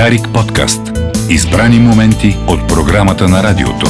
Дарик 0.00 0.28
подкаст. 0.34 0.80
Избрани 1.30 1.78
моменти 1.78 2.36
от 2.46 2.68
програмата 2.68 3.28
на 3.28 3.42
радиото. 3.42 3.86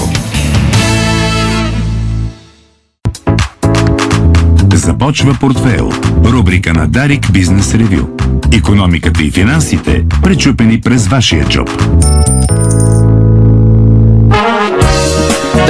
Започва 4.74 5.36
портфейл. 5.40 5.92
Рубрика 6.24 6.72
на 6.72 6.88
Дарик 6.88 7.32
Бизнес 7.32 7.74
Ревю. 7.74 8.06
Економиката 8.52 9.22
и 9.22 9.30
финансите, 9.30 10.04
пречупени 10.22 10.80
през 10.80 11.06
вашия 11.06 11.44
джоб. 11.44 11.70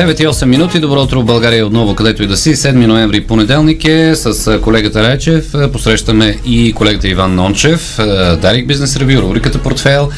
9 0.00 0.22
и 0.22 0.26
8 0.26 0.44
минути. 0.44 0.80
Добро 0.80 1.02
утро 1.02 1.20
в 1.20 1.24
България 1.24 1.66
отново, 1.66 1.94
където 1.94 2.22
и 2.22 2.26
да 2.26 2.36
си. 2.36 2.56
7 2.56 2.86
ноември 2.86 3.26
понеделник 3.26 3.84
е 3.84 4.14
с 4.16 4.58
колегата 4.60 5.02
Райчев. 5.02 5.54
Посрещаме 5.72 6.36
и 6.44 6.72
колегата 6.72 7.08
Иван 7.08 7.34
Нончев. 7.34 7.96
Дарик 8.42 8.66
Бизнес 8.66 8.96
Ревю, 8.96 9.22
рубриката 9.22 9.58
Портфейл. 9.58 10.08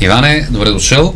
Иване, 0.00 0.48
добре 0.50 0.70
дошъл. 0.70 1.14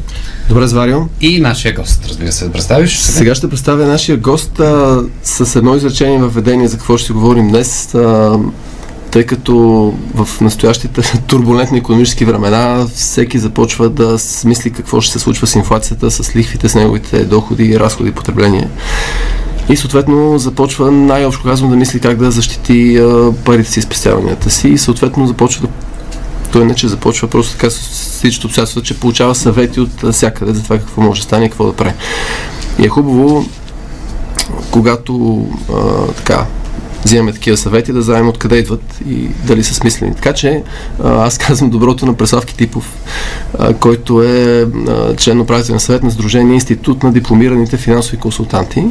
Добре, 0.48 0.66
Зварио. 0.66 0.98
И 1.20 1.40
нашия 1.40 1.74
гост, 1.74 2.06
разбира 2.08 2.32
се, 2.32 2.44
да 2.44 2.52
представиш. 2.52 2.96
Сега, 2.96 3.18
сега 3.18 3.34
ще 3.34 3.48
представя 3.48 3.86
нашия 3.86 4.16
гост 4.16 4.60
а, 4.60 5.00
с 5.22 5.56
едно 5.56 5.76
изречение 5.76 6.18
във 6.18 6.34
ведение 6.34 6.68
за 6.68 6.76
какво 6.76 6.96
ще 6.96 7.06
си 7.06 7.12
говорим 7.12 7.48
днес. 7.48 7.94
А, 7.94 8.38
тъй 9.16 9.26
като 9.26 9.54
в 10.14 10.40
настоящите 10.40 11.18
турбулентни 11.26 11.78
економически 11.78 12.24
времена 12.24 12.86
всеки 12.94 13.38
започва 13.38 13.88
да 13.88 14.18
смисли 14.18 14.70
какво 14.70 15.00
ще 15.00 15.12
се 15.12 15.18
случва 15.18 15.46
с 15.46 15.54
инфлацията, 15.54 16.10
с 16.10 16.36
лихвите, 16.36 16.68
с 16.68 16.74
неговите 16.74 17.24
доходи, 17.24 17.80
разходи, 17.80 18.12
потребление. 18.12 18.68
И 19.68 19.76
съответно 19.76 20.38
започва 20.38 20.90
най-общо 20.90 21.44
казвам 21.44 21.70
да 21.70 21.76
мисли 21.76 22.00
как 22.00 22.16
да 22.16 22.30
защити 22.30 23.02
парите 23.44 23.70
си, 23.70 23.82
спестяванията 23.82 24.50
си 24.50 24.68
и 24.68 24.78
съответно 24.78 25.26
започва 25.26 25.66
да 25.66 25.72
той 26.52 26.62
иначе 26.62 26.88
започва 26.88 27.28
просто 27.28 27.52
така 27.52 27.70
с 27.70 27.78
всички 28.18 28.46
обстоятелства, 28.46 28.82
че 28.82 29.00
получава 29.00 29.34
съвети 29.34 29.80
от 29.80 30.12
всякъде 30.12 30.52
за 30.52 30.62
това 30.62 30.78
какво 30.78 31.02
може 31.02 31.20
да 31.20 31.24
стане 31.24 31.44
и 31.46 31.48
какво 31.48 31.66
да 31.66 31.72
прави. 31.72 31.94
И 32.78 32.84
е 32.84 32.88
хубаво, 32.88 33.46
когато 34.70 35.46
а, 35.72 36.06
така 36.06 36.46
взимаме 37.06 37.32
такива 37.32 37.56
съвети, 37.56 37.92
да 37.92 38.02
знаем 38.02 38.28
откъде 38.28 38.56
идват 38.56 39.00
и 39.08 39.28
дали 39.46 39.64
са 39.64 39.74
смислени. 39.74 40.14
Така 40.14 40.32
че 40.32 40.62
аз 41.04 41.38
казвам 41.38 41.70
доброто 41.70 42.06
на 42.06 42.14
Преславки 42.14 42.56
Типов, 42.56 42.92
който 43.80 44.22
е 44.22 44.66
член 45.16 45.36
на 45.36 45.42
управителен 45.42 45.80
съвет 45.80 46.02
на 46.02 46.10
Сдружение 46.10 46.54
Институт 46.54 47.02
на 47.02 47.12
дипломираните 47.12 47.76
финансови 47.76 48.16
консултанти. 48.16 48.84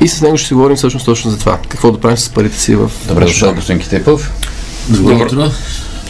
И 0.00 0.08
с 0.08 0.22
него 0.22 0.36
ще 0.36 0.48
си 0.48 0.54
говорим 0.54 0.76
всъщност 0.76 1.06
точно 1.06 1.30
за 1.30 1.38
това. 1.38 1.58
Какво 1.68 1.92
да 1.92 2.00
правим 2.00 2.18
с 2.18 2.28
парите 2.28 2.60
си 2.60 2.74
в... 2.74 2.90
Добре 3.08 3.24
дошъл, 3.24 3.54
господин 3.54 3.82
Китепов. 3.82 4.32
Добро 4.88 5.16
утро. 5.16 5.50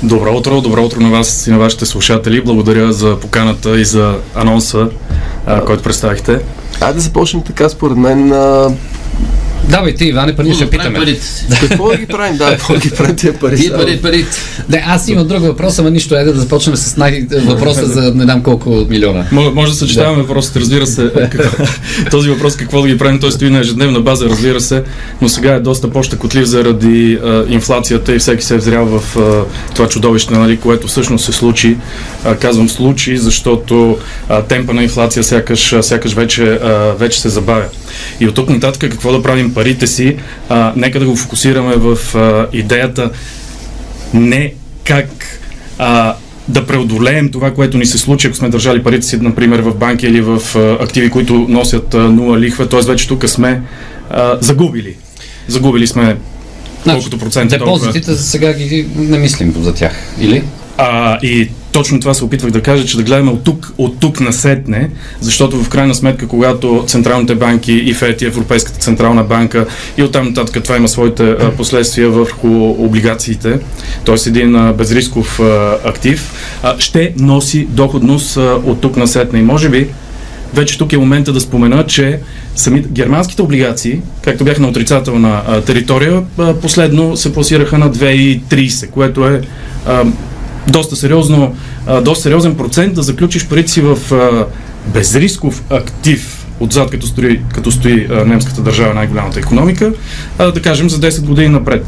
Добро 0.02 0.36
утро, 0.36 0.60
добро 0.60 0.84
утро 0.84 1.00
на 1.00 1.10
вас 1.10 1.46
и 1.46 1.50
на 1.50 1.58
вашите 1.58 1.86
слушатели. 1.86 2.40
Благодаря 2.40 2.92
за 2.92 3.20
поканата 3.20 3.80
и 3.80 3.84
за 3.84 4.18
анонса, 4.34 4.88
а, 5.46 5.64
който 5.64 5.82
представихте. 5.82 6.40
Айде 6.80 6.94
да 6.94 7.00
започнем 7.00 7.42
така, 7.42 7.68
според 7.68 7.96
мен, 7.96 8.32
Давай 9.68 9.94
ти, 9.94 10.04
Иване, 10.04 10.36
пари 10.36 10.54
ще 10.54 10.70
питаме. 10.70 11.16
Какво 11.60 11.88
да 11.88 11.96
ги 11.96 12.06
правим? 12.06 12.36
Да, 12.36 12.50
какво 12.50 12.74
ги 12.74 12.90
правим 12.90 13.16
тия 13.16 13.38
пари? 13.38 13.56
Тия 13.56 13.76
пари, 13.76 14.02
пари. 14.02 14.26
Не, 14.68 14.84
аз 14.86 15.08
имам 15.08 15.28
друг 15.28 15.42
въпрос, 15.42 15.78
ама 15.78 15.90
нищо. 15.90 16.14
Айде 16.14 16.32
да 16.32 16.40
започнем 16.40 16.76
с 16.76 16.96
най- 16.96 17.26
въпроса 17.30 17.86
за 17.86 18.14
не 18.14 18.22
знам 18.22 18.42
колко 18.42 18.86
милиона. 18.88 19.26
Може 19.32 19.72
да 19.72 19.78
съчетаваме 19.78 20.16
да. 20.16 20.22
въпросите, 20.22 20.60
разбира 20.60 20.86
се. 20.86 21.10
този 22.10 22.30
въпрос 22.30 22.56
какво 22.56 22.82
да 22.82 22.88
ги 22.88 22.98
правим, 22.98 23.20
той 23.20 23.32
стои 23.32 23.50
на 23.50 23.58
ежедневна 23.58 24.00
база, 24.00 24.28
разбира 24.28 24.60
се, 24.60 24.82
но 25.22 25.28
сега 25.28 25.52
е 25.54 25.60
доста 25.60 25.90
по-щекотлив 25.90 26.44
заради 26.44 27.18
а, 27.24 27.44
инфлацията 27.48 28.14
и 28.14 28.18
всеки 28.18 28.44
се 28.44 28.54
е 28.54 28.58
взрял 28.58 28.86
в 28.86 29.16
а, 29.16 29.44
това 29.74 29.88
чудовище, 29.88 30.34
нали, 30.34 30.56
което 30.56 30.86
всъщност 30.86 31.24
се 31.24 31.32
случи. 31.32 31.76
А, 32.24 32.36
казвам 32.36 32.68
случи, 32.68 33.16
защото 33.16 33.98
а, 34.28 34.42
темпа 34.42 34.74
на 34.74 34.82
инфлация 34.82 35.24
сякаш, 35.24 35.74
сякаш 35.80 36.14
вече, 36.14 36.44
а, 36.44 36.94
вече 36.98 37.20
се 37.20 37.28
забавя. 37.28 37.64
И 38.20 38.28
от 38.28 38.34
тук 38.34 38.48
нататък 38.48 38.90
какво 38.90 39.12
да 39.12 39.22
правим 39.22 39.54
парите 39.54 39.86
си, 39.86 40.16
а, 40.48 40.72
нека 40.76 41.00
да 41.00 41.06
го 41.06 41.16
фокусираме 41.16 41.74
в 41.76 42.14
а, 42.14 42.46
идеята 42.52 43.10
не 44.14 44.52
как 44.84 45.40
а, 45.78 46.14
да 46.48 46.66
преодолеем 46.66 47.30
това, 47.30 47.54
което 47.54 47.78
ни 47.78 47.86
се 47.86 47.98
случи, 47.98 48.26
ако 48.26 48.36
сме 48.36 48.48
държали 48.48 48.82
парите 48.82 49.06
си, 49.06 49.16
например, 49.16 49.60
в 49.60 49.74
банки 49.74 50.06
или 50.06 50.20
в 50.20 50.40
а, 50.56 50.84
активи, 50.84 51.10
които 51.10 51.34
носят 51.48 51.94
а, 51.94 51.98
нула 51.98 52.38
лихва, 52.38 52.68
т.е. 52.68 52.80
вече 52.80 53.08
тук 53.08 53.28
сме 53.28 53.62
а, 54.10 54.38
загубили. 54.40 54.96
Загубили 55.48 55.86
сме 55.86 56.16
значи, 56.84 56.96
колкото 56.96 57.18
процента. 57.18 57.58
Депозитите 57.58 58.00
толкова... 58.00 58.22
сега 58.22 58.52
ги 58.52 58.86
не 58.96 59.18
мислим 59.18 59.54
за 59.60 59.74
тях, 59.74 59.92
или? 60.20 60.42
А, 60.78 61.18
и 61.22 61.50
точно 61.74 62.00
това 62.00 62.14
се 62.14 62.24
опитвах 62.24 62.50
да 62.50 62.62
кажа, 62.62 62.86
че 62.86 62.96
да 62.96 63.02
гледаме 63.02 63.30
от 63.30 63.44
тук, 63.44 63.72
от 63.78 64.00
тук 64.00 64.20
насетне, 64.20 64.90
защото 65.20 65.64
в 65.64 65.68
крайна 65.68 65.94
сметка, 65.94 66.28
когато 66.28 66.84
централните 66.86 67.34
банки 67.34 67.72
и 67.72 67.94
ФЕД 67.94 68.22
и 68.22 68.26
Европейската 68.26 68.78
централна 68.78 69.24
банка 69.24 69.66
и 69.96 70.02
оттам 70.02 70.28
нататък 70.28 70.62
това 70.64 70.76
има 70.76 70.88
своите 70.88 71.36
последствия 71.56 72.10
върху 72.10 72.48
облигациите, 72.70 73.58
т.е. 74.04 74.28
един 74.28 74.72
безрисков 74.72 75.40
актив, 75.84 76.32
ще 76.78 77.12
носи 77.18 77.66
доходност 77.70 78.36
от 78.36 78.80
тук 78.80 78.96
насетне. 78.96 79.38
И 79.38 79.42
може 79.42 79.68
би 79.68 79.88
вече 80.54 80.78
тук 80.78 80.92
е 80.92 80.96
момента 80.98 81.32
да 81.32 81.40
спомена, 81.40 81.86
че 81.86 82.20
сами 82.56 82.84
германските 82.90 83.42
облигации, 83.42 84.00
както 84.22 84.44
бяха 84.44 84.62
на 84.62 84.68
отрицателна 84.68 85.42
а, 85.46 85.60
територия, 85.60 86.22
а, 86.38 86.54
последно 86.54 87.16
се 87.16 87.32
пласираха 87.32 87.78
на 87.78 87.92
2,30, 87.92 88.90
което 88.90 89.26
е 89.26 89.40
а, 89.86 90.04
доста 90.68 90.96
сериозно, 90.96 91.54
а, 91.86 92.00
доста 92.00 92.22
сериозен 92.22 92.54
процент 92.54 92.94
да 92.94 93.02
заключиш 93.02 93.46
парите 93.46 93.70
си 93.70 93.80
в 93.80 94.12
а, 94.12 94.46
безрисков 94.92 95.62
актив 95.70 96.46
отзад, 96.60 96.90
като 96.90 97.06
стои, 97.06 97.40
като 97.54 97.70
стои 97.70 98.06
а, 98.10 98.24
немската 98.24 98.62
държава, 98.62 98.94
най-голямата 98.94 99.38
економика, 99.38 99.92
а, 100.38 100.50
да 100.50 100.62
кажем 100.62 100.90
за 100.90 100.98
10 100.98 101.24
години 101.24 101.48
напред. 101.48 101.86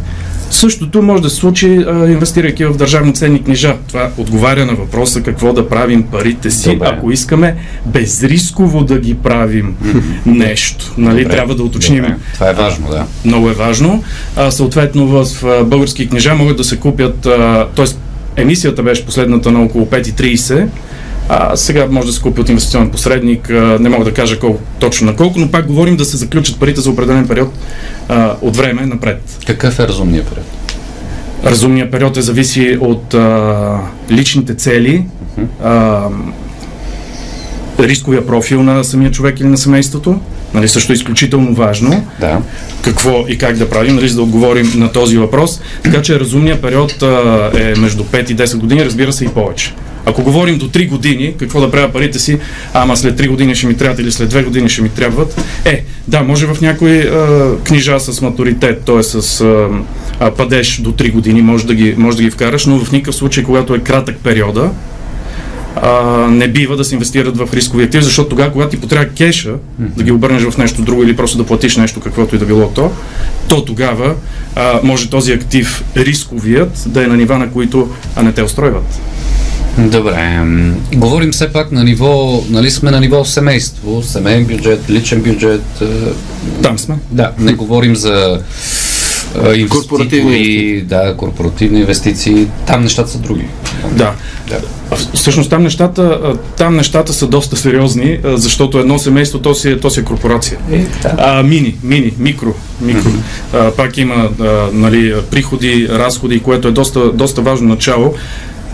Същото 0.50 1.02
може 1.02 1.22
да 1.22 1.30
се 1.30 1.36
случи, 1.36 1.84
а, 1.88 2.06
инвестирайки 2.10 2.64
в 2.64 2.76
държавни 2.76 3.14
ценни 3.14 3.44
книжа. 3.44 3.76
Това 3.88 4.10
отговаря 4.16 4.66
на 4.66 4.74
въпроса 4.74 5.22
какво 5.22 5.52
да 5.52 5.68
правим 5.68 6.02
парите 6.02 6.50
си, 6.50 6.72
Добре. 6.72 6.86
ако 6.86 7.10
искаме 7.10 7.56
безрисково 7.86 8.84
да 8.84 8.98
ги 8.98 9.14
правим 9.14 9.76
нещо. 10.26 10.94
Нали, 10.98 11.22
Добре. 11.22 11.36
трябва 11.36 11.54
да 11.54 11.62
уточним. 11.62 12.02
Добре. 12.02 12.16
Това 12.34 12.50
е 12.50 12.54
важно, 12.54 12.90
да. 12.90 13.06
Много 13.24 13.50
е 13.50 13.52
важно. 13.52 14.04
А, 14.36 14.50
съответно, 14.50 15.06
в 15.06 15.44
а, 15.44 15.64
български 15.64 16.08
книжа 16.08 16.34
могат 16.34 16.56
да 16.56 16.64
се 16.64 16.76
купят, 16.76 17.20
т.е. 17.76 18.05
Емисията 18.36 18.82
беше 18.82 19.06
последната 19.06 19.52
на 19.52 19.62
около 19.62 19.86
5,30. 19.86 20.68
А, 21.28 21.56
сега 21.56 21.86
може 21.90 22.06
да 22.06 22.12
се 22.12 22.22
купи 22.22 22.40
от 22.40 22.48
инвестиционен 22.48 22.90
посредник, 22.90 23.50
а, 23.50 23.78
не 23.80 23.88
мога 23.88 24.04
да 24.04 24.12
кажа 24.12 24.38
колко, 24.38 24.62
точно 24.78 25.06
на 25.06 25.16
колко, 25.16 25.38
но 25.38 25.50
пак 25.50 25.66
говорим 25.66 25.96
да 25.96 26.04
се 26.04 26.16
заключат 26.16 26.58
парите 26.58 26.80
за 26.80 26.90
определен 26.90 27.28
период 27.28 27.48
а, 28.08 28.36
от 28.40 28.56
време 28.56 28.86
напред. 28.86 29.38
Какъв 29.46 29.78
е 29.78 29.88
разумният 29.88 30.28
период? 30.28 30.46
Разумният 31.44 31.90
период 31.90 32.16
е 32.16 32.22
зависи 32.22 32.78
от 32.80 33.14
а, 33.14 33.78
личните 34.10 34.54
цели, 34.54 35.04
а, 35.64 36.08
рисковия 37.80 38.26
профил 38.26 38.62
на 38.62 38.84
самия 38.84 39.10
човек 39.10 39.40
или 39.40 39.48
на 39.48 39.56
семейството, 39.58 40.20
нали, 40.56 40.68
също 40.68 40.92
е 40.92 40.94
изключително 40.94 41.54
важно. 41.54 42.06
Да. 42.20 42.40
Какво 42.82 43.24
и 43.28 43.38
как 43.38 43.56
да 43.56 43.70
правим, 43.70 43.94
нали, 43.94 44.08
за 44.08 44.16
да 44.16 44.22
отговорим 44.22 44.72
на 44.74 44.92
този 44.92 45.18
въпрос. 45.18 45.60
Така 45.82 46.02
че 46.02 46.20
разумният 46.20 46.62
период 46.62 47.02
а, 47.02 47.50
е 47.54 47.74
между 47.80 48.04
5 48.04 48.30
и 48.30 48.36
10 48.36 48.56
години, 48.56 48.84
разбира 48.84 49.12
се 49.12 49.24
и 49.24 49.28
повече. 49.28 49.74
Ако 50.06 50.22
говорим 50.22 50.58
до 50.58 50.68
3 50.68 50.88
години, 50.88 51.34
какво 51.38 51.60
да 51.60 51.70
правя 51.70 51.92
парите 51.92 52.18
си, 52.18 52.38
ама 52.74 52.96
след 52.96 53.20
3 53.20 53.28
години 53.28 53.54
ще 53.54 53.66
ми 53.66 53.76
трябват 53.76 53.98
или 53.98 54.12
след 54.12 54.32
2 54.32 54.44
години 54.44 54.68
ще 54.68 54.82
ми 54.82 54.88
трябват, 54.88 55.40
е, 55.64 55.84
да, 56.08 56.22
може 56.22 56.46
в 56.46 56.60
някои 56.60 56.98
а, 56.98 57.50
книжа 57.64 58.00
с 58.00 58.20
матуритет, 58.20 58.82
т.е. 58.82 59.02
с 59.02 59.40
а, 59.40 59.68
а, 60.20 60.30
падеж 60.30 60.80
до 60.80 60.92
3 60.92 61.12
години, 61.12 61.42
може 61.42 61.66
да, 61.66 61.74
ги, 61.74 61.94
може 61.98 62.16
да 62.16 62.22
ги 62.22 62.30
вкараш, 62.30 62.66
но 62.66 62.78
в 62.78 62.92
никакъв 62.92 63.14
случай, 63.14 63.44
когато 63.44 63.74
е 63.74 63.78
кратък 63.78 64.16
периода, 64.22 64.70
а, 65.82 66.02
не 66.30 66.48
бива 66.48 66.76
да 66.76 66.84
се 66.84 66.94
инвестират 66.94 67.36
в 67.36 67.48
рискови 67.54 67.84
активи, 67.84 68.04
защото 68.04 68.28
тогава, 68.28 68.52
когато 68.52 68.70
ти 68.70 68.80
потрябва 68.80 69.14
кеша, 69.14 69.50
mm-hmm. 69.50 69.96
да 69.96 70.02
ги 70.02 70.12
обърнеш 70.12 70.42
в 70.42 70.58
нещо 70.58 70.82
друго 70.82 71.02
или 71.02 71.16
просто 71.16 71.38
да 71.38 71.46
платиш 71.46 71.76
нещо, 71.76 72.00
каквото 72.00 72.36
и 72.36 72.38
да 72.38 72.44
било 72.44 72.68
то, 72.68 72.90
то 73.48 73.64
тогава 73.64 74.14
а, 74.56 74.80
може 74.82 75.10
този 75.10 75.32
актив 75.32 75.84
рисковият 75.96 76.84
да 76.86 77.04
е 77.04 77.06
на 77.06 77.16
нива, 77.16 77.38
на 77.38 77.50
които 77.50 77.88
а 78.16 78.22
не 78.22 78.32
те 78.32 78.42
устройват. 78.42 79.00
Добре. 79.78 80.44
Говорим 80.94 81.32
все 81.32 81.52
пак 81.52 81.72
на 81.72 81.84
ниво, 81.84 82.42
нали 82.50 82.70
сме 82.70 82.90
на 82.90 83.00
ниво 83.00 83.24
семейство, 83.24 84.02
семейен 84.02 84.44
бюджет, 84.44 84.90
личен 84.90 85.22
бюджет. 85.22 85.82
Там 86.62 86.78
сме. 86.78 86.94
Да, 87.10 87.32
не 87.38 87.52
говорим 87.52 87.96
за 87.96 88.40
корпоративни 89.70 90.80
да, 90.80 91.14
корпоративни 91.16 91.80
инвестиции, 91.80 92.46
там 92.66 92.82
нещата 92.82 93.10
са 93.10 93.18
други. 93.18 93.44
Да. 93.92 94.14
да. 94.48 94.60
Всъщност 95.14 95.50
там 95.50 95.62
нещата, 95.62 96.34
там 96.56 96.76
нещата 96.76 97.12
са 97.12 97.26
доста 97.26 97.56
сериозни, 97.56 98.18
защото 98.24 98.78
едно 98.78 98.98
семейство, 98.98 99.38
то 99.38 99.54
си, 99.54 99.70
е, 99.70 99.80
то 99.80 99.90
си 99.90 100.00
е 100.00 100.02
корпорация. 100.02 100.58
Е, 100.72 100.86
а, 101.18 101.42
мини, 101.42 101.76
мини, 101.82 102.12
микро, 102.18 102.54
микро. 102.80 103.10
А, 103.52 103.70
пак 103.70 103.98
има 103.98 104.28
а, 104.40 104.44
нали, 104.72 105.14
приходи, 105.30 105.88
разходи, 105.90 106.40
което 106.40 106.68
е 106.68 106.72
доста, 106.72 107.12
доста 107.12 107.42
важно 107.42 107.68
начало. 107.68 108.14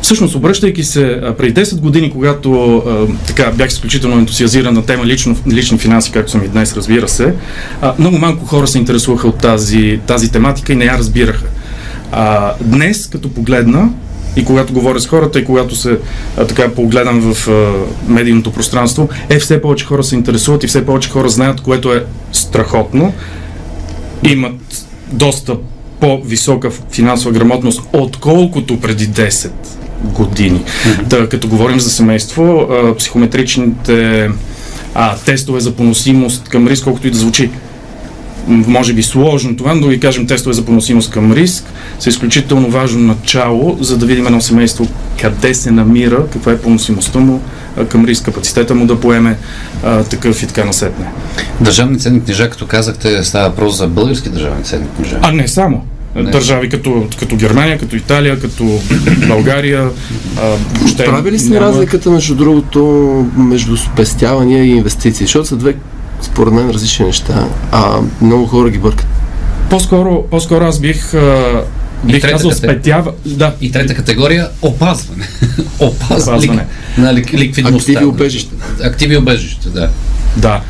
Всъщност, 0.02 0.34
обръщайки 0.34 0.84
се 0.84 1.20
преди 1.38 1.60
10 1.60 1.80
години, 1.80 2.10
когато 2.10 2.76
а, 2.76 3.06
така 3.26 3.50
бях 3.50 3.68
изключително 3.68 4.18
ентусиазиран 4.18 4.74
на 4.74 4.86
тема 4.86 5.06
лично, 5.06 5.36
лични 5.48 5.78
финанси, 5.78 6.12
както 6.12 6.30
съм 6.30 6.44
и 6.44 6.48
днес, 6.48 6.76
разбира 6.76 7.08
се, 7.08 7.34
а, 7.80 7.94
много 7.98 8.18
малко 8.18 8.46
хора 8.46 8.66
се 8.66 8.78
интересуваха 8.78 9.28
от 9.28 9.38
тази, 9.38 10.00
тази 10.06 10.32
тематика 10.32 10.72
и 10.72 10.76
не 10.76 10.84
я 10.84 10.98
разбираха. 10.98 11.44
А, 12.12 12.52
днес, 12.60 13.06
като 13.06 13.28
погледна, 13.28 13.88
и 14.36 14.44
когато 14.44 14.72
говоря 14.72 15.00
с 15.00 15.06
хората 15.06 15.38
и 15.38 15.44
когато 15.44 15.76
се 15.76 15.98
а, 16.36 16.46
така 16.46 16.68
погледам 16.68 17.34
в 17.34 17.48
а, 17.48 17.72
медийното 18.08 18.52
пространство, 18.52 19.08
е 19.28 19.38
все 19.38 19.62
повече 19.62 19.84
хора 19.84 20.04
се 20.04 20.14
интересуват 20.14 20.64
и 20.64 20.66
все 20.66 20.86
повече 20.86 21.10
хора 21.10 21.28
знаят, 21.28 21.60
което 21.60 21.92
е 21.92 22.04
страхотно. 22.32 23.12
Имат 24.22 24.86
доста 25.12 25.56
по-висока 26.00 26.70
финансова 26.90 27.32
грамотност, 27.32 27.82
отколкото 27.92 28.80
преди 28.80 29.08
10 29.08 29.50
години. 30.04 30.60
Mm-hmm. 30.60 31.02
Да, 31.02 31.28
като 31.28 31.48
говорим 31.48 31.80
за 31.80 31.90
семейство, 31.90 32.68
а, 32.70 32.96
психометричните 32.96 34.30
а, 34.94 35.16
тестове 35.16 35.60
за 35.60 35.72
поносимост 35.72 36.48
към 36.48 36.68
риск, 36.68 36.84
колкото 36.84 37.06
и 37.06 37.10
да 37.10 37.18
звучи 37.18 37.50
може 38.48 38.92
би 38.92 39.02
сложно 39.02 39.56
това, 39.56 39.74
но 39.74 39.80
да 39.80 39.88
ви 39.88 40.00
кажем 40.00 40.26
тестове 40.26 40.52
за 40.54 40.64
поносимост 40.64 41.10
към 41.10 41.32
риск 41.32 41.64
са 41.98 42.08
изключително 42.08 42.70
важно 42.70 43.00
начало, 43.00 43.78
за 43.80 43.98
да 43.98 44.06
видим 44.06 44.26
едно 44.26 44.40
семейство 44.40 44.88
къде 45.20 45.54
се 45.54 45.70
намира, 45.70 46.26
каква 46.32 46.52
е 46.52 46.58
поносимостта 46.58 47.18
му 47.18 47.40
към 47.88 48.04
риск, 48.04 48.24
капацитета 48.24 48.74
му 48.74 48.86
да 48.86 49.00
поеме 49.00 49.38
а, 49.84 50.02
такъв 50.02 50.42
и 50.42 50.46
така 50.46 50.64
насетне. 50.64 51.06
Държавни 51.60 51.98
ценни 51.98 52.24
книжа, 52.24 52.50
като 52.50 52.66
казахте, 52.66 53.24
става 53.24 53.48
въпрос 53.48 53.78
за 53.78 53.86
български 53.86 54.28
държавни 54.28 54.64
ценни 54.64 54.86
книжа. 54.96 55.18
А 55.22 55.32
не 55.32 55.48
само. 55.48 55.84
Не. 56.16 56.30
Държави 56.30 56.68
като, 56.68 57.06
като 57.18 57.36
Германия, 57.36 57.78
като 57.78 57.96
Италия, 57.96 58.40
като 58.40 58.64
България. 59.28 59.90
А, 60.36 60.56
Прави 60.96 61.32
ли 61.32 61.38
сте 61.38 61.50
няма... 61.50 61.66
разликата, 61.66 62.10
между 62.10 62.34
другото, 62.34 62.82
между 63.36 63.76
спестявания 63.76 64.64
и 64.64 64.70
инвестиции? 64.70 65.26
Защото 65.26 65.48
са 65.48 65.56
две 65.56 65.74
според 66.22 66.52
мен 66.52 66.70
различни 66.70 67.06
неща, 67.06 67.48
а 67.72 68.00
много 68.20 68.46
хора 68.46 68.70
ги 68.70 68.78
бъркат. 68.78 69.06
По-скоро, 69.70 70.24
по-скоро 70.30 70.64
аз 70.64 70.80
бих, 70.80 71.14
а, 71.14 71.64
бих 72.04 72.22
казал 72.22 72.50
категория, 72.50 72.56
спетява... 72.56 73.12
Да. 73.26 73.54
И 73.60 73.72
трета 73.72 73.94
категория– 73.94 74.48
опазване. 74.62 75.28
опазване. 75.78 76.36
опазване. 76.36 76.66
На 76.98 77.14
ликвидността. 77.14 77.92
Активи 77.92 78.04
убежище. 78.04 78.54
Активи 78.82 79.16
убежище, 79.16 79.68
да. 79.68 79.90
Да. 80.36 80.60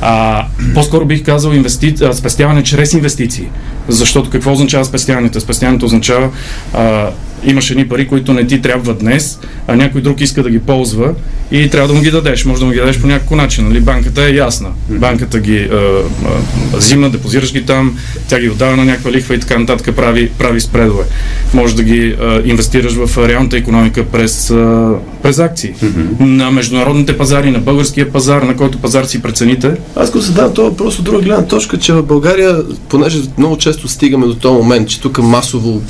А, 0.00 0.46
по-скоро 0.74 1.04
бих 1.04 1.24
казал 1.24 1.50
инвести... 1.50 1.94
спестяване 2.12 2.62
чрез 2.62 2.92
инвестиции. 2.92 3.48
Защото 3.88 4.30
какво 4.30 4.52
означава 4.52 4.84
спестяването? 4.84 5.40
Спестяването 5.40 5.86
означава 5.86 6.30
а, 6.74 7.10
имаш 7.44 7.70
едни 7.70 7.88
пари, 7.88 8.08
които 8.08 8.32
не 8.32 8.46
ти 8.46 8.62
трябва 8.62 8.94
днес, 8.94 9.38
а 9.66 9.76
някой 9.76 10.00
друг 10.00 10.20
иска 10.20 10.42
да 10.42 10.50
ги 10.50 10.58
ползва 10.58 11.14
и 11.50 11.70
трябва 11.70 11.88
да 11.88 11.94
му 11.94 12.00
ги 12.00 12.10
дадеш. 12.10 12.44
Може 12.44 12.60
да 12.60 12.66
му 12.66 12.72
ги 12.72 12.78
дадеш 12.78 13.00
по 13.00 13.06
някакъв 13.06 13.36
начин. 13.36 13.68
Нали? 13.68 13.80
Банката 13.80 14.22
е 14.22 14.34
ясна. 14.34 14.68
Банката 14.88 15.40
ги 15.40 15.58
а, 15.58 15.76
а, 16.74 16.76
взима, 16.76 17.10
депозираш 17.10 17.52
ги 17.52 17.66
там, 17.66 17.98
тя 18.28 18.40
ги 18.40 18.48
отдава 18.48 18.76
на 18.76 18.84
някаква 18.84 19.10
лихва 19.10 19.34
и 19.34 19.40
така 19.40 19.58
нататък 19.58 19.96
прави, 19.96 20.30
прави 20.38 20.60
спредове. 20.60 21.04
Може 21.54 21.76
да 21.76 21.82
ги 21.82 22.16
а, 22.20 22.42
инвестираш 22.44 22.92
в 22.92 23.28
реалната 23.28 23.56
економика 23.56 24.04
през, 24.04 24.50
а, 24.50 24.94
през 25.22 25.38
акции. 25.38 25.74
Mm-hmm. 25.74 26.20
На 26.20 26.50
международните 26.50 27.18
пазари, 27.18 27.50
на 27.50 27.58
българския 27.58 28.12
пазар, 28.12 28.42
на 28.42 28.56
който 28.56 28.78
пазар 28.78 29.04
си 29.04 29.22
прецените. 29.22 29.72
Аз 29.96 30.10
го 30.10 30.18
задавам 30.18 30.54
това 30.54 30.68
въпрос 30.68 30.98
от 30.98 31.04
друга 31.04 31.22
гледна 31.22 31.46
точка, 31.46 31.78
че 31.78 31.92
в 31.92 32.02
България, 32.02 32.62
понеже 32.88 33.18
много 33.38 33.58
често 33.58 33.88
стигаме 33.88 34.26
до 34.26 34.34
този 34.34 34.54
момент, 34.54 34.88
че 34.88 35.00
тук 35.00 35.18
масово 35.18 35.82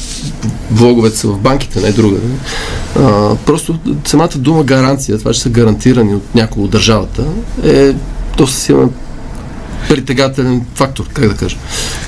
влоговете 0.71 1.17
са 1.17 1.29
в 1.29 1.39
банките, 1.39 1.81
не 1.81 1.93
друга. 1.93 2.17
А, 2.97 3.37
просто 3.47 3.79
самата 4.05 4.31
дума 4.37 4.65
гаранция, 4.65 5.19
това, 5.19 5.33
че 5.33 5.41
са 5.49 5.53
гарантирани 5.53 6.15
от 6.15 6.35
някого 6.35 6.65
от 6.65 6.71
държавата, 6.71 7.25
е 7.65 7.93
доста 8.37 8.61
силен 8.61 8.91
притегателен 9.89 10.63
фактор, 10.75 11.05
как 11.13 11.29
да 11.29 11.35
кажа. 11.35 11.57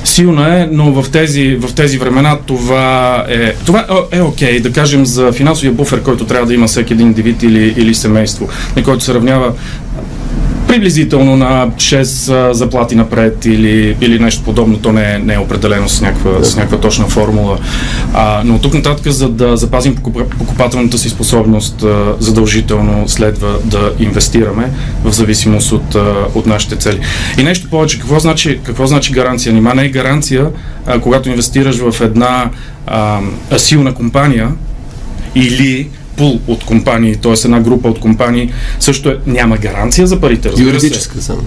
Силно 0.04 0.42
е, 0.42 0.68
но 0.72 1.02
в 1.02 1.10
тези, 1.10 1.56
в 1.56 1.74
тези 1.74 1.98
времена 1.98 2.38
това 2.46 3.24
е, 3.28 3.54
това 3.54 3.86
е 4.12 4.20
окей, 4.20 4.58
okay, 4.58 4.62
да 4.62 4.72
кажем 4.72 5.06
за 5.06 5.32
финансовия 5.32 5.72
буфер, 5.72 6.02
който 6.02 6.24
трябва 6.24 6.46
да 6.46 6.54
има 6.54 6.66
всеки 6.66 6.92
един 6.92 7.06
индивид 7.06 7.42
или, 7.42 7.74
или 7.76 7.94
семейство, 7.94 8.48
на 8.76 8.82
който 8.82 9.04
се 9.04 9.14
равнява 9.14 9.52
приблизително 10.70 11.36
на 11.36 11.68
6 11.68 12.52
заплати 12.52 12.94
напред 12.94 13.44
или, 13.44 13.96
или 14.00 14.18
нещо 14.18 14.42
подобно. 14.44 14.78
То 14.78 14.92
не 14.92 15.14
е, 15.14 15.18
не 15.18 15.34
е 15.34 15.38
определено 15.38 15.88
с 15.88 16.00
някаква, 16.00 16.44
с 16.44 16.56
някаква 16.56 16.78
точна 16.78 17.08
формула. 17.08 17.58
А, 18.14 18.42
но 18.44 18.58
тук 18.58 18.74
нататък, 18.74 19.12
за 19.12 19.28
да 19.28 19.56
запазим 19.56 19.96
покупателната 20.38 20.98
си 20.98 21.08
способност, 21.08 21.84
задължително 22.18 23.08
следва 23.08 23.58
да 23.64 23.92
инвестираме 23.98 24.70
в 25.04 25.12
зависимост 25.12 25.72
от, 25.72 25.94
от 26.34 26.46
нашите 26.46 26.76
цели. 26.76 27.00
И 27.38 27.42
нещо 27.42 27.70
повече, 27.70 27.98
какво 27.98 28.18
значи, 28.18 28.60
какво 28.62 28.86
значи 28.86 29.12
гаранция? 29.12 29.52
Нима 29.52 29.74
не 29.74 29.84
е 29.84 29.88
гаранция, 29.88 30.50
а, 30.86 31.00
когато 31.00 31.28
инвестираш 31.28 31.76
в 31.76 32.00
една 32.00 32.50
а, 32.86 33.20
силна 33.56 33.94
компания 33.94 34.52
или 35.34 35.88
пул 36.20 36.40
от 36.46 36.64
компании, 36.64 37.16
т.е. 37.16 37.32
една 37.44 37.60
група 37.60 37.88
от 37.88 38.00
компании, 38.00 38.52
също 38.80 39.08
е, 39.08 39.16
няма 39.26 39.56
гаранция 39.56 40.06
за 40.06 40.20
парите. 40.20 40.50
Юридическа 40.58 41.22
само. 41.22 41.42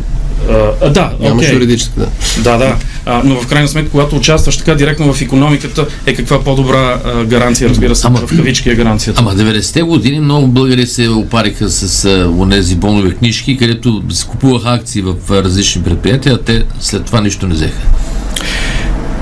А, 0.82 0.90
да, 0.90 1.14
Нямаш 1.20 1.46
okay. 1.46 1.54
юридическа, 1.54 2.00
да. 2.00 2.08
Да, 2.44 2.58
да. 2.58 2.76
А, 3.06 3.22
но 3.26 3.42
в 3.42 3.48
крайна 3.48 3.68
сметка, 3.68 3.92
когато 3.92 4.16
участваш 4.16 4.58
така 4.58 4.76
директно 4.76 5.14
в 5.14 5.22
економиката, 5.22 5.88
е 6.06 6.14
каква 6.14 6.44
по-добра 6.44 7.02
а, 7.06 7.24
гаранция, 7.26 7.70
разбира 7.70 7.96
се, 7.96 8.08
ама, 8.08 8.20
в 8.20 8.38
кавички 8.38 8.70
е 8.70 8.76
гаранцията. 8.76 9.22
Ама 9.22 9.36
90-те 9.36 9.82
години 9.82 10.20
много 10.20 10.48
българи 10.48 10.88
се 10.88 11.10
опариха 11.10 11.70
с 11.70 12.06
онези 12.38 12.76
бонови 12.76 13.16
книжки, 13.16 13.58
където 13.58 14.04
се 14.10 14.28
купуваха 14.28 14.70
акции 14.74 15.02
в 15.02 15.16
различни 15.32 15.84
предприятия, 15.84 16.34
а 16.36 16.38
те 16.38 16.64
след 16.80 17.06
това 17.06 17.22
нищо 17.22 17.48
не 17.48 17.54
взеха. 17.54 17.82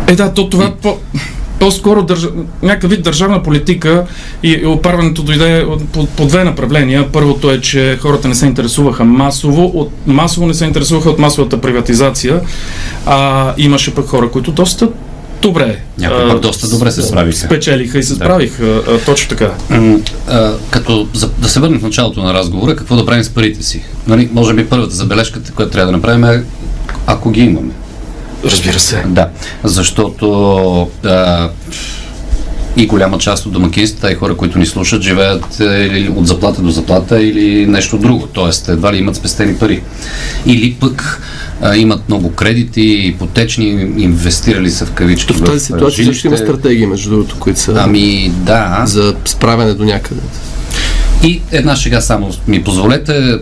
Е, 0.08 0.16
да, 0.16 0.34
то 0.34 0.50
това 0.50 0.66
и... 0.66 0.82
по 0.82 0.98
по-скоро 1.62 2.04
държ... 2.04 2.28
някакъв 2.62 2.90
вид 2.90 3.04
държавна 3.04 3.44
политика 3.44 4.06
и, 4.44 4.52
и 4.52 4.66
опарването 4.66 5.24
дойде 5.24 5.66
по, 5.94 6.06
по 6.06 6.26
две 6.26 6.44
направления. 6.44 7.12
Първото 7.12 7.52
е, 7.52 7.62
че 7.62 7.98
хората 8.02 8.28
не 8.28 8.36
се 8.36 8.46
интересуваха 8.46 9.04
масово, 9.04 9.66
от, 9.66 9.92
масово 10.08 10.48
не 10.48 10.54
се 10.54 10.66
интересуваха 10.66 11.10
от 11.10 11.20
масовата 11.20 11.62
приватизация, 11.62 12.42
а 13.06 13.54
имаше 13.58 13.96
пък 13.96 14.08
хора, 14.08 14.32
които 14.32 14.52
доста 14.52 14.90
добре. 15.42 15.80
Някои 15.98 16.30
пък 16.30 16.40
доста 16.40 16.70
добре 16.70 16.92
се 16.92 17.02
справиха. 17.02 17.38
Спечелиха 17.38 17.98
и 17.98 18.04
се 18.04 18.14
да. 18.14 18.16
справиха. 18.16 18.84
А, 18.88 18.98
точно 19.06 19.30
така. 19.30 19.52
А, 20.28 20.54
като 20.72 21.08
за, 21.14 21.30
да 21.30 21.50
се 21.50 21.60
върнем 21.60 21.80
в 21.80 21.84
началото 21.84 22.24
на 22.24 22.34
разговора, 22.34 22.76
какво 22.76 22.96
да 22.96 23.06
правим 23.06 23.24
с 23.24 23.30
парите 23.30 23.64
си? 23.64 23.84
Нали, 24.08 24.30
може 24.34 24.54
би 24.54 24.66
първата 24.66 24.96
забележка, 24.96 25.40
която 25.56 25.72
трябва 25.72 25.92
да 25.92 25.98
направим 25.98 26.24
е 26.24 26.44
ако 27.08 27.32
ги 27.32 27.42
имаме. 27.42 27.72
Разбира 28.46 28.80
се. 28.80 29.04
Да, 29.08 29.30
защото 29.64 30.88
а, 31.06 31.50
и 32.78 32.88
голяма 32.88 33.18
част 33.18 33.46
от 33.46 33.52
домакинствата 33.52 34.12
и 34.12 34.16
хора, 34.16 34.36
които 34.36 34.60
ни 34.60 34.66
слушат, 34.66 35.02
живеят 35.02 35.60
или 35.60 36.14
от 36.16 36.28
заплата 36.28 36.62
до 36.62 36.70
заплата 36.70 37.22
или 37.22 37.66
нещо 37.68 37.98
друго. 37.98 38.28
Тоест, 38.28 38.70
едва 38.70 38.94
ли 38.94 38.98
имат 38.98 39.16
спестени 39.16 39.56
пари. 39.56 39.84
Или 40.46 40.74
пък 40.74 41.22
а, 41.62 41.76
имат 41.76 42.10
много 42.10 42.32
кредити, 42.32 42.82
ипотечни, 42.82 43.66
инвестирали 43.98 44.72
са 44.72 44.86
в 44.86 44.92
кавички. 44.92 45.34
В 45.34 45.44
тази 45.44 45.60
ситуация 45.60 46.06
също 46.06 46.28
има 46.28 46.38
стратегии, 46.38 46.86
между 46.86 47.10
другото, 47.10 47.36
които 47.40 47.60
са 47.60 47.76
ами, 47.78 48.32
да. 48.36 48.84
за 48.86 49.16
справяне 49.26 49.74
до 49.74 49.84
някъде. 49.84 50.22
И 51.24 51.42
една 51.52 51.76
шега 51.76 52.02
само 52.02 52.32
ми 52.48 52.64
позволете, 52.64 53.40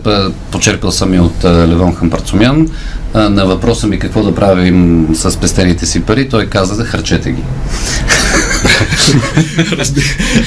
почерпил 0.50 0.90
съм 0.90 1.14
и 1.14 1.20
от 1.20 1.44
Левон 1.44 1.94
Хампарцумян, 1.94 2.68
на 3.14 3.46
въпроса 3.46 3.86
ми 3.86 3.98
какво 3.98 4.22
да 4.22 4.34
правим 4.34 5.08
с 5.14 5.36
пестените 5.36 5.86
си 5.86 6.00
пари, 6.00 6.28
той 6.28 6.46
каза 6.46 6.76
да 6.76 6.84
харчете 6.84 7.32
ги. 7.32 7.42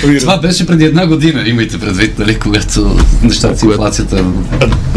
Това 0.19 0.37
беше 0.37 0.67
преди 0.67 0.85
една 0.85 1.07
година, 1.07 1.43
имайте 1.45 1.79
предвид, 1.79 2.19
нали, 2.19 2.39
когато 2.39 2.97
нещата 3.23 3.59
с 3.59 3.63
инфлацията 3.63 4.23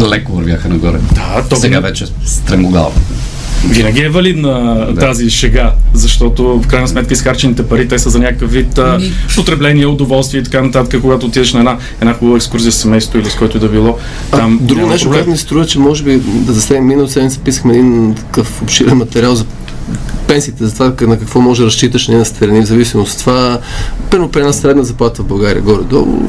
леко 0.01 0.31
вървяха 0.31 0.69
нагоре. 0.69 0.97
Да. 1.11 1.55
Сега 1.55 1.79
вече 1.79 2.05
стремогава 2.25 2.91
винаги 3.65 4.01
е 4.01 4.09
валидна 4.09 4.87
да. 4.93 4.99
тази 4.99 5.29
шега, 5.29 5.73
защото 5.93 6.59
в 6.59 6.67
крайна 6.67 6.87
сметка 6.87 7.13
изхарчените 7.13 7.67
пари, 7.67 7.87
те 7.87 7.99
са 7.99 8.09
за 8.09 8.19
някакъв 8.19 8.51
вид 8.51 8.77
а, 8.77 8.99
потребление, 9.35 9.85
удоволствие 9.85 10.41
и 10.41 10.43
така 10.43 10.61
нататък, 10.61 11.01
когато 11.01 11.25
отидеш 11.25 11.53
на 11.53 11.59
една, 11.59 11.77
една 12.01 12.13
хубава 12.13 12.37
екскурзия 12.37 12.71
с 12.71 12.75
семейството 12.75 13.17
или 13.17 13.29
с 13.29 13.35
който 13.35 13.59
да 13.59 13.69
било. 13.69 13.97
Там 14.31 14.59
а, 14.63 14.65
друго 14.65 14.87
нещо, 14.87 15.09
което 15.09 15.29
ми 15.29 15.37
се 15.37 15.43
струва, 15.43 15.65
че 15.65 15.79
може 15.79 16.03
би 16.03 16.17
да 16.23 16.53
засегнем 16.53 16.87
миналата 16.87 17.13
седмица, 17.13 17.39
писахме 17.39 17.73
един 17.73 18.15
такъв 18.15 18.61
обширен 18.61 18.97
материал 18.97 19.35
за 19.35 19.45
пенсиите, 20.27 20.65
за 20.65 20.73
това 20.73 21.07
на 21.07 21.19
какво 21.19 21.41
може 21.41 21.61
да 21.61 21.65
разчиташ 21.65 22.07
на 22.07 22.25
страни, 22.25 22.61
в 22.61 22.67
зависимост 22.67 23.13
от 23.13 23.19
това, 23.19 23.59
първо 24.11 24.29
при 24.29 24.39
една 24.39 24.53
средна 24.53 24.83
заплата 24.83 25.21
в 25.21 25.25
България 25.25 25.61
горе-долу 25.61 26.21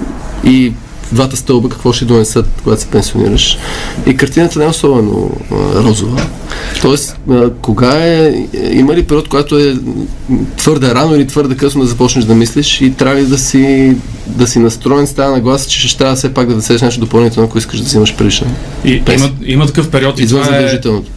и 0.44 0.72
двата 1.12 1.36
стълба 1.36 1.68
какво 1.68 1.92
ще 1.92 2.04
донесат, 2.04 2.46
когато 2.64 2.82
се 2.82 2.88
пенсионираш. 2.88 3.58
И 4.06 4.16
картината 4.16 4.58
не 4.58 4.64
е 4.64 4.68
особено 4.68 5.30
а, 5.52 5.54
розова. 5.82 6.22
Тоест, 6.82 7.16
а, 7.30 7.50
кога 7.62 8.06
е, 8.06 8.46
има 8.72 8.94
ли 8.94 9.04
период, 9.04 9.28
който 9.28 9.58
е 9.58 9.76
твърде 10.56 10.94
рано 10.94 11.16
или 11.16 11.26
твърде 11.26 11.56
късно 11.56 11.80
да 11.80 11.86
започнеш 11.86 12.24
да 12.24 12.34
мислиш 12.34 12.80
и 12.80 12.94
трябва 12.94 13.16
ли 13.16 13.26
да 13.26 13.38
си, 13.38 13.96
да 14.26 14.46
си 14.46 14.58
настроен 14.58 15.06
с 15.06 15.12
тази 15.12 15.32
нагласа, 15.32 15.68
че 15.68 15.88
ще 15.88 15.98
трябва 15.98 16.16
все 16.16 16.34
пак 16.34 16.48
да 16.48 16.54
внесеш 16.54 16.82
нещо 16.82 17.00
допълнително, 17.00 17.48
ако 17.48 17.58
искаш 17.58 17.78
да 17.78 17.84
взимаш 17.84 18.16
предишна. 18.16 18.46
И 18.84 19.02
има, 19.14 19.30
има 19.44 19.66
такъв 19.66 19.90
период 19.90 20.18
и 20.18 20.22
Извън 20.22 20.42
това 20.42 20.56
е 20.56 20.60
задължителното. 20.60 21.10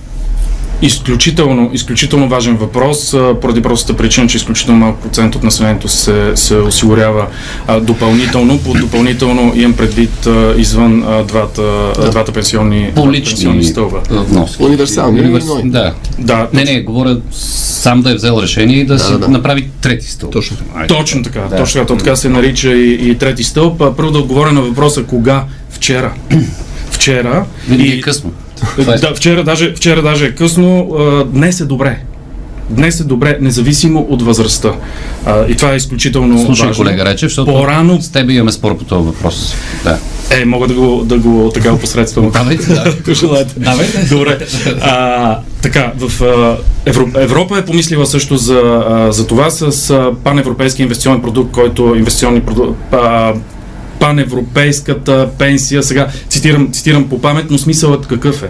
Изключително, 0.82 1.70
изключително 1.74 2.28
важен 2.30 2.56
въпрос, 2.56 3.16
поради 3.42 3.62
простата 3.62 3.98
причина, 3.98 4.28
че 4.28 4.38
изключително 4.38 4.80
малък 4.80 4.98
процент 4.98 5.36
от 5.36 5.44
населението 5.44 5.88
се, 5.88 6.32
се 6.36 6.56
осигурява 6.56 7.28
а, 7.68 7.80
допълнително. 7.80 8.60
По 8.60 8.74
допълнително 8.74 9.52
имам 9.56 9.74
предвид 9.74 10.26
а, 10.26 10.54
извън 10.58 11.04
а, 11.04 11.24
двата, 11.24 11.62
а, 12.00 12.10
двата 12.10 12.32
пенсионни, 12.32 12.92
пенсионни 12.96 13.64
стълба. 13.64 13.98
вноски. 14.10 14.64
Универсални 14.64 15.20
Универс... 15.22 15.46
Да. 15.64 15.94
Да, 16.20 16.48
Не, 16.54 16.64
не, 16.64 16.82
говоря 16.82 17.18
сам 17.32 18.02
да 18.02 18.12
е 18.12 18.16
взел 18.16 18.40
решение 18.42 18.78
и 18.78 18.86
да, 18.86 19.00
си 19.00 19.12
да, 19.12 19.20
да. 19.20 19.28
направи 19.28 19.70
трети 19.82 20.08
стълб. 20.08 20.34
Точно. 20.34 20.58
Айде. 20.76 20.88
Точно 20.88 21.24
така, 21.24 21.40
Да. 21.42 21.56
точно 21.56 21.82
така. 21.82 21.88
То 21.88 21.98
така 21.98 22.16
се 22.16 22.30
нарича 22.30 22.74
и, 22.74 23.10
и 23.10 23.16
трети 23.16 23.44
стълб. 23.44 23.82
А, 23.82 23.96
Първо 23.96 24.12
да 24.12 24.20
отговоря 24.20 24.52
на 24.52 24.62
въпроса 24.62 25.04
кога? 25.04 25.44
Вчера. 25.70 26.14
Вчера. 26.92 27.46
Винаги 27.68 27.90
И- 27.90 27.98
е 27.98 28.02
късно. 28.02 28.32
Е 28.78 28.84
Да, 28.84 29.16
вчера 29.16 29.44
даже, 29.44 29.74
вчера 29.76 30.02
даже 30.02 30.26
е 30.26 30.32
късно. 30.32 30.88
Днес 31.28 31.60
е 31.60 31.66
добре. 31.66 32.00
Днес 32.70 33.00
е 33.00 33.04
добре, 33.04 33.38
независимо 33.42 34.08
от 34.10 34.22
възрастта. 34.22 34.74
А, 35.26 35.46
и 35.48 35.56
това 35.56 35.74
е 35.74 35.76
изключително 35.76 36.46
Слушай, 36.46 36.68
важно. 36.68 36.84
колега 36.84 37.06
Речев, 37.06 37.30
защото 37.30 37.52
По-рано- 37.52 38.02
с 38.02 38.12
тебе 38.12 38.34
имаме 38.34 38.52
спор 38.52 38.78
по 38.78 38.84
този 38.84 39.06
въпрос. 39.06 39.56
Да. 39.84 39.98
Е, 40.32 40.46
мога 40.46 40.68
да 40.68 40.74
го, 40.74 41.02
да 41.06 41.18
го 41.18 41.52
така 41.54 41.74
опосредствам. 41.74 42.30
Давайте, 42.32 42.66
да. 42.66 42.84
Ако 43.00 43.14
желаете. 43.14 43.54
Давайте. 43.58 44.06
Добре. 44.06 44.38
А, 44.82 45.38
така, 45.62 45.92
в 45.98 46.22
а, 46.24 46.58
Евро, 46.86 47.10
Европа 47.16 47.58
е 47.58 47.66
помислила 47.66 48.06
също 48.06 48.38
за, 48.38 48.62
а, 48.90 49.12
за 49.12 49.28
това 49.28 49.50
с 49.50 49.90
а, 49.90 50.12
паневропейски 50.24 50.82
инвестиционен 50.82 51.22
продукт, 51.22 51.52
който 51.52 51.96
инвестиционни 51.98 52.42
продукт, 52.42 52.94
а, 52.94 53.34
паневропейската 54.02 55.30
пенсия. 55.38 55.84
Сега 55.84 56.08
цитирам, 56.30 56.72
цитирам 56.72 57.10
по 57.10 57.22
памет, 57.22 57.46
но 57.50 57.58
смисълът 57.58 58.08
какъв 58.08 58.44
е? 58.44 58.50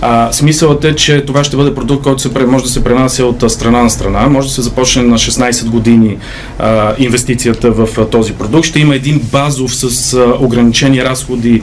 А, 0.00 0.32
смисълът 0.32 0.84
е, 0.84 0.94
че 0.94 1.20
това 1.20 1.44
ще 1.44 1.56
бъде 1.56 1.74
продукт, 1.74 2.02
който 2.02 2.22
се, 2.22 2.28
може 2.46 2.64
да 2.64 2.70
се 2.70 2.84
пренася 2.84 3.26
от 3.26 3.50
страна 3.52 3.82
на 3.82 3.90
страна. 3.90 4.28
Може 4.28 4.48
да 4.48 4.54
се 4.54 4.62
започне 4.62 5.02
на 5.02 5.18
16 5.18 5.68
години 5.68 6.18
а, 6.58 6.94
инвестицията 6.98 7.70
в 7.70 7.88
а, 7.98 8.06
този 8.06 8.32
продукт. 8.32 8.66
Ще 8.66 8.80
има 8.80 8.94
един 8.94 9.18
базов 9.32 9.74
с 9.74 10.14
а, 10.14 10.34
ограничени 10.40 11.04
разходи 11.04 11.62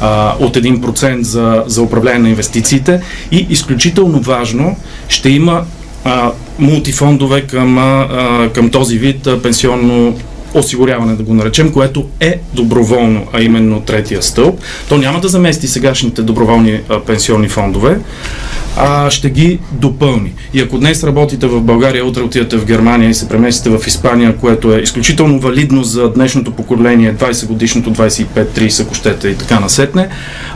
а, 0.00 0.34
от 0.40 0.56
1% 0.56 1.20
за, 1.20 1.64
за 1.66 1.82
управление 1.82 2.18
на 2.18 2.28
инвестициите 2.28 3.00
и 3.32 3.46
изключително 3.50 4.20
важно 4.20 4.76
ще 5.08 5.30
има 5.30 5.64
а, 6.04 6.32
мултифондове 6.58 7.40
към, 7.40 7.78
а, 7.78 8.50
към 8.54 8.70
този 8.70 8.98
вид 8.98 9.26
а, 9.26 9.42
пенсионно 9.42 10.16
осигуряване, 10.54 11.14
да 11.14 11.22
го 11.22 11.34
наречем, 11.34 11.72
което 11.72 12.06
е 12.20 12.40
доброволно, 12.54 13.26
а 13.32 13.42
именно 13.42 13.80
третия 13.80 14.22
стълб. 14.22 14.60
То 14.88 14.98
няма 14.98 15.20
да 15.20 15.28
замести 15.28 15.68
сегашните 15.68 16.22
доброволни 16.22 16.80
а, 16.88 17.00
пенсионни 17.00 17.48
фондове, 17.48 17.98
а 18.76 19.10
ще 19.10 19.30
ги 19.30 19.58
допълни. 19.72 20.32
И 20.54 20.60
ако 20.60 20.78
днес 20.78 21.04
работите 21.04 21.46
в 21.46 21.60
България, 21.60 22.04
утре 22.04 22.22
отидете 22.22 22.56
в 22.56 22.64
Германия 22.64 23.10
и 23.10 23.14
се 23.14 23.28
преместите 23.28 23.70
в 23.70 23.86
Испания, 23.86 24.36
което 24.36 24.72
е 24.72 24.80
изключително 24.80 25.40
валидно 25.40 25.84
за 25.84 26.08
днешното 26.08 26.50
поколение, 26.50 27.14
20 27.14 27.46
годишното, 27.46 27.94
25-30, 27.94 28.82
ако 28.82 28.94
щете 28.94 29.28
и 29.28 29.34
така 29.34 29.60
насетне, 29.60 30.08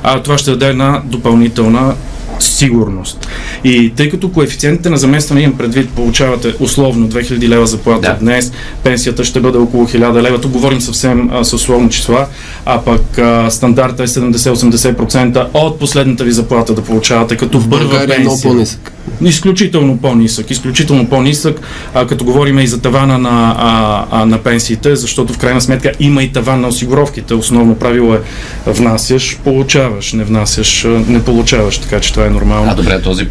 а, 0.03 0.23
това 0.23 0.39
ще 0.39 0.51
даде 0.51 0.67
една 0.67 1.03
допълнителна 1.05 1.95
сигурност. 2.39 3.29
И 3.65 3.93
тъй 3.97 4.11
като 4.11 4.29
коефициентите 4.29 4.91
на 4.91 4.97
заместване 4.97 5.41
имам 5.41 5.59
предвид, 5.59 5.91
получавате 5.91 6.55
условно 6.61 7.09
2000 7.09 7.49
лева 7.49 7.67
заплата 7.67 8.01
Да. 8.01 8.17
днес, 8.21 8.53
пенсията 8.85 9.25
ще 9.25 9.41
бъде 9.41 9.59
около 9.59 9.87
1000 9.87 10.23
лева. 10.23 10.41
Тук 10.41 10.53
говорим 10.53 10.81
съвсем 10.81 11.31
а, 11.33 11.45
с 11.45 11.53
условни 11.53 11.91
числа, 11.91 12.27
а 12.67 12.81
пък 12.81 13.19
а, 13.19 13.51
стандарта 13.51 14.03
е 14.03 14.07
70-80% 14.07 15.47
от 15.55 15.79
последната 15.79 16.25
ви 16.25 16.33
заплата 16.33 16.75
да 16.75 16.83
получавате 16.83 17.37
като 17.37 17.61
В 17.61 17.69
първа 17.71 17.89
България 17.89 18.17
е 18.17 18.19
много 18.19 18.35
пенсия. 18.35 18.51
по-нисък. 18.51 18.93
Изключително 19.23 19.99
по-нисък, 19.99 20.51
изключително 20.51 21.09
по-нисък, 21.09 21.61
а, 21.95 22.07
като 22.07 22.25
говорим 22.25 22.59
и 22.59 22.67
за 22.67 22.81
тавана 22.81 23.19
на, 23.19 23.55
а, 23.59 24.07
а, 24.11 24.27
на 24.27 24.39
пенсиите, 24.39 24.97
защото 24.97 25.33
в 25.33 25.39
крайна 25.39 25.61
сметка 25.61 25.93
има 26.01 26.23
и 26.23 26.33
таван 26.33 26.61
на 26.61 26.69
осигуровките. 26.69 27.35
Основно 27.35 27.75
правило 27.75 28.15
е 28.15 28.21
внасяш, 28.67 29.39
получаваш, 29.45 30.13
не 30.13 30.25
внасяш, 30.25 30.87
не 31.09 31.23
получаваш, 31.23 31.79
така 31.79 32.01
че 32.01 32.13
това 32.13 32.27
е 32.27 32.31
нормално. 32.31 32.71
А, 32.71 32.75
добре, 32.75 33.03
този 33.03 33.27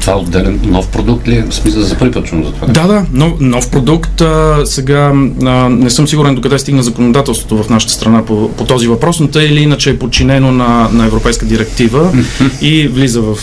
това 0.00 0.18
отделен 0.18 0.60
нов 0.64 0.88
продукт 0.88 1.28
ли 1.28 1.36
е? 1.36 1.42
В 1.42 1.54
смисъл 1.54 1.82
за 1.82 1.98
първи 1.98 2.12
път 2.12 2.24
чувам 2.24 2.44
за 2.44 2.52
това. 2.52 2.66
Да, 2.66 2.86
да, 2.86 3.06
нов, 3.12 3.32
нов 3.40 3.70
продукт. 3.70 4.20
А, 4.20 4.62
сега 4.64 5.12
а, 5.44 5.68
не 5.68 5.90
съм 5.90 6.08
сигурен 6.08 6.34
докъде 6.34 6.58
стигна 6.58 6.82
законодателството 6.82 7.62
в 7.62 7.70
нашата 7.70 7.92
страна 7.92 8.24
по, 8.24 8.50
по 8.52 8.64
този 8.64 8.88
въпрос, 8.88 9.20
но 9.20 9.28
тъй 9.28 9.46
или 9.46 9.60
иначе 9.60 9.90
е 9.90 9.98
подчинено 9.98 10.52
на, 10.52 10.88
на 10.92 11.06
европейска 11.06 11.46
директива 11.46 12.12
и 12.60 12.88
влиза 12.88 13.20
в, 13.20 13.38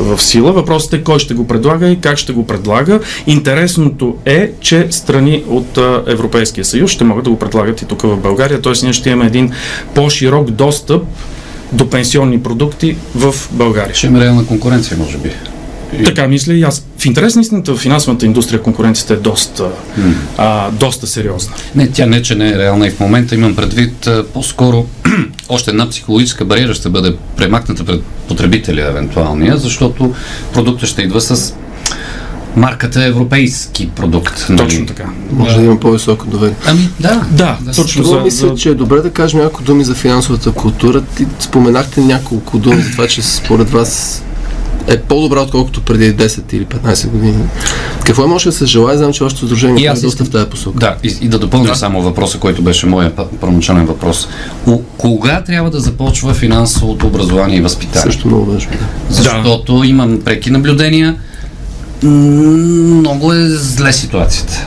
в 0.00 0.22
сила. 0.22 0.52
Въпросът 0.52 0.92
е 0.92 1.02
кой 1.06 1.18
ще 1.18 1.34
го 1.34 1.46
предлага 1.46 1.88
и 1.88 2.00
как 2.00 2.18
ще 2.18 2.32
го 2.32 2.46
предлага. 2.46 3.00
Интересното 3.26 4.16
е, 4.24 4.50
че 4.60 4.86
страни 4.90 5.44
от 5.48 5.78
Европейския 6.06 6.64
съюз 6.64 6.90
ще 6.90 7.04
могат 7.04 7.24
да 7.24 7.30
го 7.30 7.38
предлагат 7.38 7.82
и 7.82 7.84
тук 7.84 8.02
в 8.02 8.16
България, 8.16 8.62
т.е. 8.62 8.72
ние 8.82 8.92
ще 8.92 9.10
имаме 9.10 9.26
един 9.26 9.52
по-широк 9.94 10.50
достъп 10.50 11.02
до 11.72 11.90
пенсионни 11.90 12.42
продукти 12.42 12.96
в 13.14 13.34
България. 13.52 13.94
Ще 13.94 14.06
има 14.06 14.20
реална 14.20 14.46
конкуренция, 14.46 14.96
може 14.98 15.18
би. 15.18 15.30
Така 16.04 16.28
мисля 16.28 16.54
и 16.54 16.62
аз. 16.62 16.86
В 16.98 17.06
интерес 17.06 17.34
на 17.34 17.40
истината 17.40 17.74
в 17.74 17.78
финансовата 17.78 18.26
индустрия 18.26 18.62
конкуренцията 18.62 19.14
е 19.14 19.16
доста, 19.16 19.68
а, 20.38 20.70
доста 20.70 21.06
сериозна. 21.06 21.54
Не, 21.74 21.90
тя 21.90 22.06
не, 22.06 22.22
че 22.22 22.34
не 22.34 22.48
е 22.48 22.58
реална 22.58 22.86
и 22.86 22.90
в 22.90 23.00
момента 23.00 23.34
имам 23.34 23.56
предвид 23.56 24.06
а, 24.06 24.24
по-скоро 24.34 24.86
още 25.48 25.70
една 25.70 25.88
психологическа 25.88 26.44
бариера 26.44 26.74
ще 26.74 26.88
бъде 26.88 27.16
премахната 27.36 27.84
пред 27.84 28.02
потребителя 28.28 28.88
евентуалния, 28.88 29.56
защото 29.56 30.14
продуктът 30.52 30.88
ще 30.88 31.02
идва 31.02 31.20
с 31.20 31.54
марката 32.56 33.04
европейски 33.04 33.90
продукт. 33.90 34.46
нали? 34.48 34.58
Точно 34.58 34.86
така. 34.86 35.04
Може 35.30 35.56
да 35.56 35.62
има 35.62 35.80
по-високо 35.80 36.26
доверие. 36.26 36.56
Ами, 36.66 36.88
да. 37.00 37.26
Да, 37.30 37.58
Да, 37.60 37.72
точно 37.72 37.88
Струва 37.88 38.18
за, 38.18 38.24
ми 38.24 38.30
се, 38.30 38.46
за... 38.46 38.54
че 38.54 38.68
е 38.68 38.74
добре 38.74 39.00
да 39.00 39.10
кажем 39.10 39.40
няколко 39.40 39.62
думи 39.62 39.84
за 39.84 39.94
финансовата 39.94 40.52
култура. 40.52 41.02
Ти 41.16 41.26
споменахте 41.38 42.00
няколко 42.00 42.58
думи 42.58 42.82
за 42.82 42.90
това, 42.90 43.06
че 43.06 43.22
според 43.22 43.70
вас 43.70 44.22
е 44.88 44.98
по-добра, 44.98 45.40
отколкото 45.40 45.80
преди 45.80 46.14
10 46.16 46.54
или 46.54 46.66
15 46.66 47.08
години. 47.08 47.44
Какво 48.04 48.28
може 48.28 48.44
да 48.44 48.52
се 48.52 48.66
желая? 48.66 48.98
Знам, 48.98 49.12
че 49.12 49.24
вашето 49.24 49.46
сдружение 49.46 49.84
И 49.84 49.86
е 49.86 49.92
доста 49.92 50.24
в 50.24 50.30
тази 50.30 50.46
посока. 50.46 50.78
Да, 50.78 50.96
и, 51.02 51.16
и 51.20 51.28
да 51.28 51.38
допълня 51.38 51.66
да. 51.66 51.74
само 51.74 52.02
въпроса, 52.02 52.38
който 52.38 52.62
беше 52.62 52.86
моя 52.86 53.16
п- 53.16 53.26
първоначален 53.40 53.86
въпрос. 53.86 54.28
У, 54.66 54.78
кога 54.98 55.42
трябва 55.44 55.70
да 55.70 55.80
започва 55.80 56.34
финансовото 56.34 57.06
образование 57.06 57.58
и 57.58 57.60
възпитание? 57.60 58.02
Също 58.02 58.28
много 58.28 58.44
важно. 58.52 58.70
Да. 58.72 59.14
Защото 59.14 59.84
имам 59.84 60.20
преки 60.24 60.50
наблюдения. 60.50 61.16
Много 62.02 63.32
е 63.32 63.48
зле 63.48 63.92
ситуацията. 63.92 64.66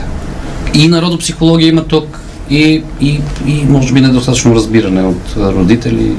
И 0.74 0.88
народопсихология 0.88 1.68
има 1.68 1.84
тук, 1.84 2.20
и, 2.50 2.82
и, 3.00 3.20
и 3.46 3.64
може 3.68 3.92
би 3.92 4.00
недостатъчно 4.00 4.54
разбиране 4.54 5.02
от 5.02 5.36
родители 5.36 6.12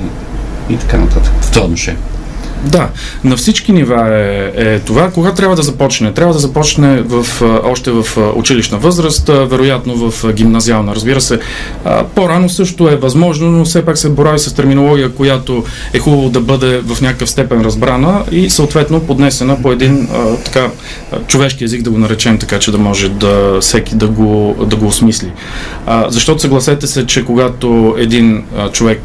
и 0.70 0.78
така 0.78 0.98
нататък. 0.98 1.34
В 1.42 1.52
това 1.52 1.66
отношение. 1.66 2.00
Да, 2.66 2.90
на 3.24 3.38
всички 3.38 3.72
нива 3.72 4.16
е, 4.16 4.52
е 4.56 4.80
това. 4.80 5.12
Кога 5.12 5.34
трябва 5.34 5.56
да 5.56 5.62
започне? 5.62 6.14
Трябва 6.14 6.34
да 6.34 6.40
започне 6.40 7.02
в, 7.02 7.42
а, 7.42 7.70
още 7.70 7.92
в 7.92 8.06
а, 8.18 8.22
училищна 8.36 8.78
възраст, 8.78 9.30
а, 9.30 9.46
вероятно 9.46 10.12
в 10.12 10.34
гимназиална. 10.34 10.96
Разбира 10.96 11.22
се, 11.22 11.40
по-рано 12.16 12.50
също 12.50 12.90
е 12.90 12.96
възможно, 12.96 13.52
но 13.52 13.66
все 13.66 13.86
пак 13.86 13.98
се 13.98 14.10
борави 14.10 14.40
с 14.40 14.54
терминология, 14.54 15.12
която 15.12 15.64
е 15.94 16.00
хубаво 16.00 16.30
да 16.30 16.40
бъде 16.40 16.78
в 16.80 17.02
някакъв 17.02 17.30
степен 17.30 17.62
разбрана 17.62 18.24
и 18.32 18.50
съответно 18.50 19.00
поднесена 19.00 19.62
по 19.62 19.72
един 19.72 20.08
а, 20.14 20.36
така 20.36 20.68
човешки 21.28 21.64
език, 21.64 21.82
да 21.82 21.90
го 21.90 21.98
наречем, 21.98 22.38
така 22.38 22.60
че 22.60 22.72
да 22.72 22.78
може 22.78 23.10
да 23.10 23.58
всеки 23.62 23.96
да 23.96 24.08
го, 24.08 24.56
да 24.66 24.76
го 24.76 24.88
осмисли. 24.88 25.32
А, 25.86 26.06
защото 26.10 26.42
съгласете 26.42 26.88
се, 26.88 27.06
че 27.06 27.26
когато 27.26 27.96
един 27.98 28.44
а, 28.58 28.72
човек, 28.72 29.02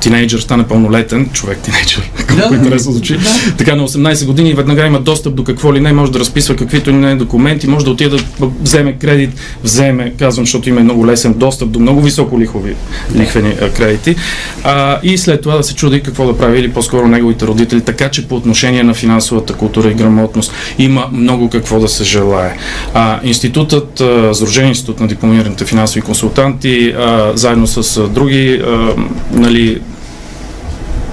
тинейджър, 0.00 0.40
стане 0.40 0.68
пълнолетен, 0.68 1.30
човек 1.32 1.58
тинейджър, 1.58 2.10
колко 2.28 2.54
интересно 2.54 2.91
звучи. 2.92 3.18
Така 3.58 3.76
на 3.76 3.88
18 3.88 4.26
години 4.26 4.50
и 4.50 4.54
веднага 4.54 4.86
има 4.86 5.00
достъп 5.00 5.34
до 5.34 5.44
какво 5.44 5.74
ли 5.74 5.80
не, 5.80 5.92
може 5.92 6.12
да 6.12 6.18
разписва 6.18 6.56
каквито 6.56 6.90
и 6.90 6.92
не 6.92 7.14
документи, 7.14 7.66
може 7.66 7.84
да 7.84 7.90
отиде 7.90 8.16
да 8.16 8.48
вземе 8.60 8.92
кредит, 8.92 9.30
вземе, 9.64 10.12
казвам, 10.18 10.46
защото 10.46 10.68
има 10.68 10.80
много 10.80 11.06
лесен 11.06 11.34
достъп 11.34 11.70
до 11.70 11.80
много 11.80 12.00
високо 12.00 12.40
лихови, 12.40 12.74
лихвени 13.16 13.54
а, 13.62 13.70
кредити. 13.70 14.16
А, 14.64 14.98
и 15.02 15.18
след 15.18 15.42
това 15.42 15.56
да 15.56 15.62
се 15.62 15.74
чуди 15.74 16.00
какво 16.00 16.26
да 16.26 16.38
прави 16.38 16.58
или 16.58 16.72
по-скоро 16.72 17.08
неговите 17.08 17.46
родители. 17.46 17.80
Така 17.80 18.08
че 18.08 18.28
по 18.28 18.36
отношение 18.36 18.82
на 18.82 18.94
финансовата 18.94 19.52
култура 19.52 19.90
и 19.90 19.94
грамотност 19.94 20.52
има 20.78 21.08
много 21.12 21.50
какво 21.50 21.80
да 21.80 21.88
се 21.88 22.04
желае. 22.04 22.56
А, 22.94 23.20
институтът, 23.24 24.00
а, 24.00 24.34
Сдружение 24.34 24.68
институт 24.68 25.00
на 25.00 25.08
дипломираните 25.08 25.64
финансови 25.64 26.00
консултанти, 26.00 26.94
а, 26.98 27.32
заедно 27.34 27.66
с 27.66 27.96
а, 27.96 28.08
други 28.08 28.62
а, 28.66 28.94
нали, 29.32 29.80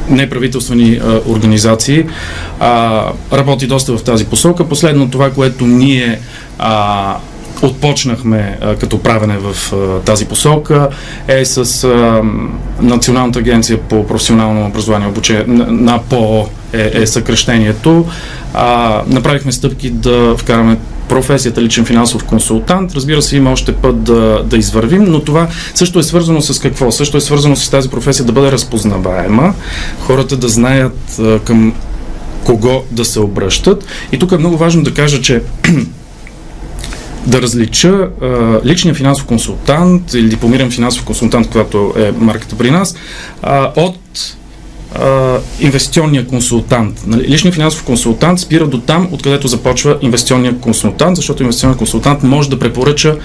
неправителствени 0.10 1.02
а, 1.04 1.22
организации 1.28 2.06
а, 2.60 3.04
работи 3.34 3.68
доста 3.68 3.98
в 3.98 4.04
тази 4.04 4.26
посока. 4.26 4.70
Последно 4.70 5.10
това, 5.10 5.32
което 5.32 5.68
ние 5.68 6.20
а, 6.60 7.18
отпочнахме 7.62 8.58
а, 8.62 8.76
като 8.76 9.00
правене 9.00 9.38
в 9.38 9.74
а, 9.74 10.00
тази 10.00 10.26
посока 10.26 10.90
е 11.28 11.46
с 11.46 11.84
а, 11.84 12.22
Националната 12.82 13.40
агенция 13.40 13.78
по 13.78 14.08
професионално 14.08 14.66
образование 14.66 15.08
и 15.08 15.12
обучение 15.12 15.44
на, 15.48 15.66
на 15.72 16.00
ПО 16.10 16.48
е, 16.74 16.92
е 17.02 17.08
съкрещението. 17.08 18.06
А, 18.54 19.02
направихме 19.08 19.52
стъпки 19.52 19.90
да 19.90 20.36
вкараме 20.38 20.78
професията 21.10 21.62
личен 21.62 21.86
финансов 21.86 22.24
консултант. 22.24 22.94
Разбира 22.94 23.22
се, 23.22 23.38
има 23.38 23.52
още 23.52 23.76
път 23.76 24.04
да, 24.04 24.44
да 24.46 24.58
извървим, 24.58 25.04
но 25.04 25.20
това 25.20 25.48
също 25.76 26.00
е 26.00 26.04
свързано 26.04 26.42
с 26.42 26.60
какво? 26.60 26.92
Също 26.92 27.18
е 27.18 27.22
свързано 27.22 27.56
с 27.56 27.70
тази 27.70 27.90
професия 27.90 28.26
да 28.26 28.32
бъде 28.32 28.52
разпознаваема, 28.52 29.54
хората 30.00 30.38
да 30.38 30.50
знаят 30.50 31.20
а, 31.20 31.40
към 31.40 31.74
кого 32.44 32.84
да 32.92 33.06
се 33.06 33.20
обръщат. 33.20 33.86
И 34.12 34.20
тук 34.20 34.32
е 34.32 34.38
много 34.38 34.58
важно 34.58 34.84
да 34.84 34.94
кажа, 34.94 35.22
че 35.22 35.42
да 37.28 37.42
различа 37.42 37.90
а, 38.22 38.60
личния 38.66 38.96
финансов 38.96 39.26
консултант 39.26 40.14
или 40.14 40.30
дипломиран 40.30 40.72
финансов 40.72 41.04
консултант, 41.04 41.50
която 41.50 41.94
е 41.98 42.12
марката 42.18 42.56
при 42.56 42.72
нас, 42.72 42.96
а, 43.42 43.72
от 43.76 44.36
инвестиционния 45.60 46.28
консултант. 46.28 47.04
Нали? 47.08 47.28
Личният 47.28 47.56
финансов 47.56 47.84
консултант 47.84 48.40
спира 48.40 48.68
до 48.68 48.82
там, 48.82 49.10
откъдето 49.12 49.48
започва 49.48 49.98
инвестиционния 50.02 50.60
консултант, 50.60 51.16
защото 51.16 51.44
инвестиционният 51.44 51.78
консултант 51.78 52.24
може 52.24 52.50
да 52.50 52.60
препоръча 52.60 53.18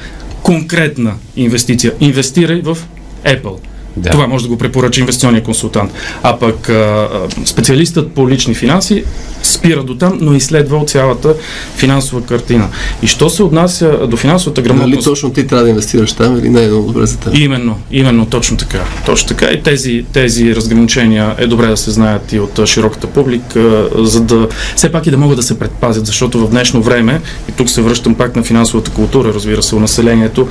конкретна 0.43 1.15
инвестиция. 1.37 1.93
Инвестирай 2.01 2.61
в 2.61 2.79
Apple. 3.25 3.59
Да. 3.97 4.11
Това 4.11 4.27
може 4.27 4.45
да 4.45 4.49
го 4.49 4.59
препоръча 4.59 5.01
инвестиционния 5.01 5.43
консултант. 5.43 5.93
А 6.23 6.39
пък 6.39 6.69
а, 6.69 7.09
специалистът 7.45 8.13
по 8.13 8.29
лични 8.29 8.55
финанси 8.55 9.05
спира 9.43 9.83
до 9.83 9.95
там, 9.95 10.19
но 10.21 10.35
изследва 10.35 10.85
цялата 10.85 11.35
финансова 11.77 12.23
картина. 12.23 12.69
И 13.03 13.07
що 13.07 13.31
се 13.31 13.43
отнася 13.43 14.07
до 14.07 14.17
финансовата 14.17 14.63
грамотност... 14.63 14.95
Нали 14.95 15.05
точно 15.05 15.31
ти 15.31 15.47
трябва 15.47 15.65
да 15.65 15.71
инвестираш 15.71 16.13
там 16.13 16.39
или 16.39 16.49
не 16.49 16.63
е 16.63 16.69
добре 16.69 17.07
за 17.07 17.19
теб? 17.19 17.39
Именно, 17.39 17.79
именно, 17.91 18.27
точно 18.27 18.57
така. 18.57 18.81
Точно 19.07 19.29
така. 19.29 19.47
И 19.47 19.63
тези, 19.63 20.05
тези 20.13 20.57
разграничения 20.57 21.35
е 21.39 21.47
добре 21.47 21.67
да 21.67 21.77
се 21.77 21.91
знаят 21.91 22.33
и 22.33 22.41
от 22.41 22.67
широката 22.67 23.07
публика, 23.07 23.89
за 23.99 24.21
да 24.21 24.49
все 24.77 24.93
пак 24.93 25.07
и 25.07 25.11
да 25.11 25.19
могат 25.19 25.37
да 25.37 25.43
се 25.43 25.59
предпазят, 25.59 26.07
защото 26.07 26.47
в 26.47 26.51
днешно 26.51 26.83
време, 26.83 27.21
и 27.49 27.53
тук 27.53 27.71
се 27.71 27.83
връщам 27.83 28.15
пак 28.15 28.37
на 28.37 28.43
финансовата 28.43 28.91
култура, 28.91 29.35
разбира 29.35 29.63
се, 29.63 29.75
у 29.75 29.81
населението, 29.81 30.49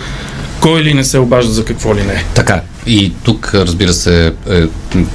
кой 0.63 0.83
ли 0.83 0.93
не 0.93 1.03
се 1.03 1.19
обажда 1.19 1.51
за 1.51 1.65
какво 1.65 1.95
ли 1.95 2.03
не. 2.03 2.23
Така. 2.35 2.61
И 2.87 3.11
тук, 3.23 3.51
разбира 3.53 3.93
се, 3.93 4.33
е, 4.49 4.63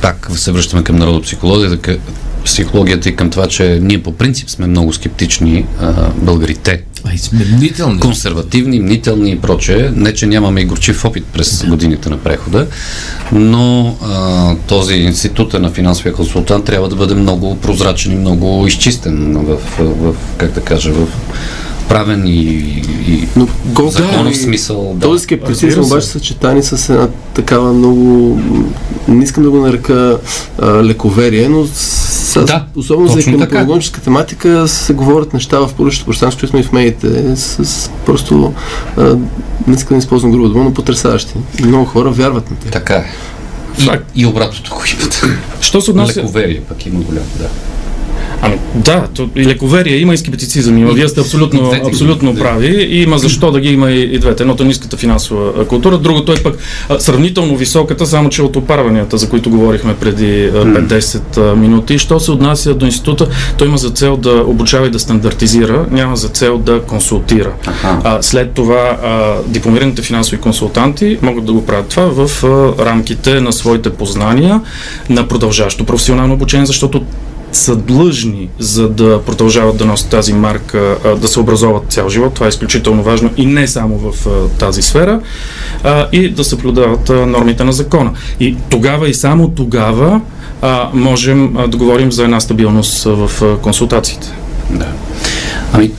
пак 0.03 0.29
се 0.35 0.53
връщаме 0.53 0.85
към 0.85 0.97
народопсихологията, 0.97 1.97
психологията 2.45 3.09
и 3.09 3.17
към 3.17 3.31
това, 3.31 3.47
че 3.47 3.79
ние 3.83 4.03
по 4.03 4.13
принцип 4.13 4.51
сме 4.51 4.67
много 4.67 4.93
скептични 4.93 5.67
а, 5.81 5.93
българите. 6.17 6.83
А 7.05 7.15
и 7.15 7.19
сме 7.19 7.45
мнителни. 7.45 8.01
Консервативни, 8.01 8.81
мнителни 8.81 9.31
и 9.31 9.39
прочее. 9.39 9.91
Не, 9.95 10.15
че 10.15 10.27
нямаме 10.27 10.61
и 10.61 10.65
горчив 10.65 11.05
опит 11.05 11.25
през 11.25 11.61
да. 11.63 11.67
годините 11.67 12.09
на 12.09 12.19
прехода, 12.19 12.67
но 13.33 13.97
а, 14.03 14.55
този 14.67 14.95
институт 14.95 15.55
е 15.55 15.59
на 15.59 15.71
финансовия 15.71 16.13
консултант 16.13 16.65
трябва 16.65 16.89
да 16.89 16.97
бъде 16.97 17.15
много 17.15 17.57
прозрачен 17.61 18.13
и 18.13 18.17
много 18.17 18.67
изчистен 18.67 19.35
в, 19.35 19.59
в 19.79 20.15
как 20.39 20.53
да 20.53 20.61
кажа, 20.61 20.93
в 20.93 21.07
правен 21.89 22.27
и, 22.27 22.33
и 23.09 23.29
Но 23.37 23.49
законов 23.91 24.33
да, 24.33 24.35
смисъл. 24.35 24.95
Да. 24.95 25.07
Този 25.07 25.25
скептицизъм 25.25 25.85
обаче 25.85 26.07
съчетани 26.07 26.63
с 26.63 26.89
една 26.89 27.09
такава 27.35 27.73
много, 27.73 28.39
не 29.09 29.25
искам 29.25 29.43
да 29.43 29.51
го 29.51 29.57
нарека 29.57 30.19
а, 30.63 30.85
лековерие, 30.85 31.49
но 31.49 31.67
с, 31.73 32.45
Да, 32.45 32.65
особено 32.77 33.09
за 33.09 33.21
економическа 33.31 34.01
тематика 34.01 34.69
се 34.69 34.95
говорят 34.95 35.33
неща 35.33 35.59
в 35.59 35.75
публичното 35.77 36.07
пространство, 36.07 36.41
които 36.41 36.51
сме 36.51 36.61
и 36.61 36.63
в 36.63 36.73
медиите, 36.73 37.37
с 37.37 37.91
просто, 38.07 38.53
а, 38.97 39.17
не 39.67 39.75
искам 39.75 39.97
да 39.97 39.99
използвам 39.99 40.33
груба 40.33 40.49
дума, 40.49 40.65
но 40.65 40.75
потрясаващи. 40.75 41.35
И 41.59 41.63
много 41.63 41.85
хора 41.85 42.11
вярват 42.11 42.51
на 42.51 42.57
тях. 42.57 42.71
Така 42.71 42.95
е. 42.95 43.07
И, 43.79 43.91
и 44.23 44.27
обратното 44.27 44.71
го 44.75 44.83
имат. 45.01 45.25
Що 45.61 45.81
се 45.81 45.91
отнася... 45.91 46.21
Лековерие 46.21 46.61
пък 46.61 46.87
има 46.87 47.01
голямо, 47.01 47.27
да. 47.39 47.49
Ами, 48.43 48.59
да, 48.75 49.07
то, 49.15 49.29
и 49.37 49.47
лековерие 49.47 49.97
има 49.97 50.15
и 50.15 50.19
скептицизъм. 50.19 50.79
Има. 50.79 50.93
Вие 50.93 51.09
сте 51.09 51.21
абсолютно, 51.21 51.73
абсолютно 51.87 52.35
прави. 52.35 52.87
И 52.91 53.03
има 53.03 53.19
защо 53.19 53.51
да 53.51 53.61
ги 53.61 53.73
има 53.73 53.91
и, 53.91 54.03
и 54.03 54.19
двете. 54.19 54.43
Едното 54.43 54.63
е 54.63 54.67
ниската 54.67 54.97
финансова 54.97 55.67
култура, 55.67 55.99
другото 55.99 56.33
е 56.33 56.37
пък 56.37 56.59
сравнително 56.99 57.57
високата, 57.57 58.07
само 58.07 58.29
че 58.29 58.43
от 58.43 58.57
опарванията, 58.57 59.19
за 59.19 59.29
които 59.29 59.51
говорихме 59.51 59.95
преди 59.95 60.45
а, 60.45 60.51
5-10 60.51 61.39
а, 61.39 61.57
минути. 61.57 61.99
Що 61.99 62.21
се 62.21 62.31
отнася 62.31 62.75
до 62.75 62.87
института, 62.87 63.29
той 63.59 63.69
има 63.69 63.79
за 63.79 63.91
цел 63.91 64.17
да 64.17 64.45
обучава 64.47 64.87
и 64.87 64.91
да 64.91 64.99
стандартизира, 64.99 65.87
няма 65.91 66.17
за 66.17 66.29
цел 66.29 66.59
да 66.59 66.81
консултира. 66.81 67.53
Аха. 67.67 68.01
А, 68.05 68.23
след 68.23 68.53
това 68.53 68.99
а, 69.03 69.35
дипломираните 69.47 70.03
финансови 70.03 70.41
консултанти 70.41 71.19
могат 71.23 71.45
да 71.45 71.53
го 71.53 71.67
правят 71.67 71.89
това 71.89 72.27
в 72.27 72.45
а, 72.45 72.85
рамките 72.85 73.41
на 73.41 73.53
своите 73.53 73.91
познания, 73.91 74.61
на 75.11 75.29
продължаващо 75.29 75.85
професионално 75.85 76.35
обучение, 76.35 76.67
защото 76.67 77.03
са 77.53 77.77
длъжни, 77.77 78.49
за 78.59 78.89
да 78.89 79.23
продължават 79.23 79.77
да 79.77 79.85
носят 79.85 80.11
тази 80.11 80.33
марка, 80.33 80.97
да 81.21 81.29
се 81.29 81.41
образоват 81.41 81.93
цял 81.93 82.09
живот. 82.09 82.35
Това 82.35 82.47
е 82.47 82.49
изключително 82.49 83.03
важно 83.03 83.31
и 83.37 83.47
не 83.47 83.69
само 83.69 83.99
в 83.99 84.27
тази 84.59 84.83
сфера, 84.83 85.21
и 86.13 86.31
да 86.31 86.45
съблюдават 86.45 87.09
нормите 87.09 87.65
на 87.65 87.73
закона. 87.73 88.11
И 88.41 88.57
тогава 88.71 89.09
и 89.09 89.15
само 89.15 89.49
тогава 89.49 90.21
можем 90.95 91.57
да 91.69 91.77
говорим 91.77 92.13
за 92.13 92.25
една 92.25 92.41
стабилност 92.41 93.05
в 93.05 93.59
консултациите. 93.63 94.33
Да. 94.71 94.87
Ами, 95.73 95.91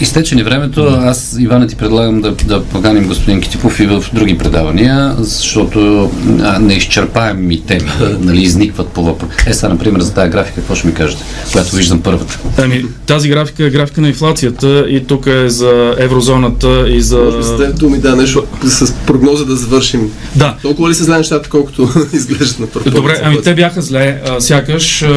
изтече 0.00 0.34
ни 0.34 0.42
времето. 0.42 0.84
Аз, 0.84 1.36
Ивана, 1.40 1.66
ти 1.66 1.76
предлагам 1.76 2.20
да, 2.20 2.30
да 2.30 2.64
поканим 2.64 3.06
господин 3.06 3.40
Китипов 3.40 3.80
и 3.80 3.86
в 3.86 4.04
други 4.12 4.38
предавания, 4.38 5.14
защото 5.18 6.10
а, 6.42 6.58
не 6.58 6.74
изчерпаеми 6.74 7.60
теми, 7.60 7.90
нали, 8.20 8.42
изникват 8.42 8.88
по 8.88 9.02
въпрос. 9.02 9.30
Е, 9.46 9.52
сега, 9.54 9.68
например, 9.68 10.00
за 10.00 10.14
тази 10.14 10.30
графика, 10.30 10.54
какво 10.54 10.74
ще 10.74 10.86
ми 10.86 10.94
кажете, 10.94 11.24
която 11.52 11.76
виждам 11.76 12.02
първата? 12.02 12.38
Ами, 12.58 12.84
тази 13.06 13.28
графика 13.28 13.64
е 13.64 13.70
графика 13.70 14.00
на 14.00 14.08
инфлацията 14.08 14.84
и 14.88 15.04
тук 15.06 15.26
е 15.26 15.48
за 15.48 15.94
еврозоната 15.98 16.84
и 16.88 17.00
за... 17.00 17.18
Може 17.18 17.36
би 17.36 17.42
с 17.42 17.72
думи, 17.72 17.98
да, 17.98 18.16
нещо 18.16 18.44
с 18.64 18.92
прогноза 18.92 19.44
да 19.44 19.56
завършим. 19.56 20.10
Да, 20.36 20.56
Толкова 20.62 20.90
ли 20.90 20.94
се 20.94 21.04
знае 21.04 21.18
нещата, 21.18 21.48
колкото 21.48 21.88
изглеждат 22.12 22.60
на 22.60 22.66
първ 22.66 22.84
поглед? 22.84 22.94
Добре, 22.94 23.20
ами 23.22 23.42
те 23.42 23.54
бяха 23.54 23.82
зле. 23.82 24.20
А, 24.28 24.40
сякаш 24.40 25.02
а, 25.02 25.08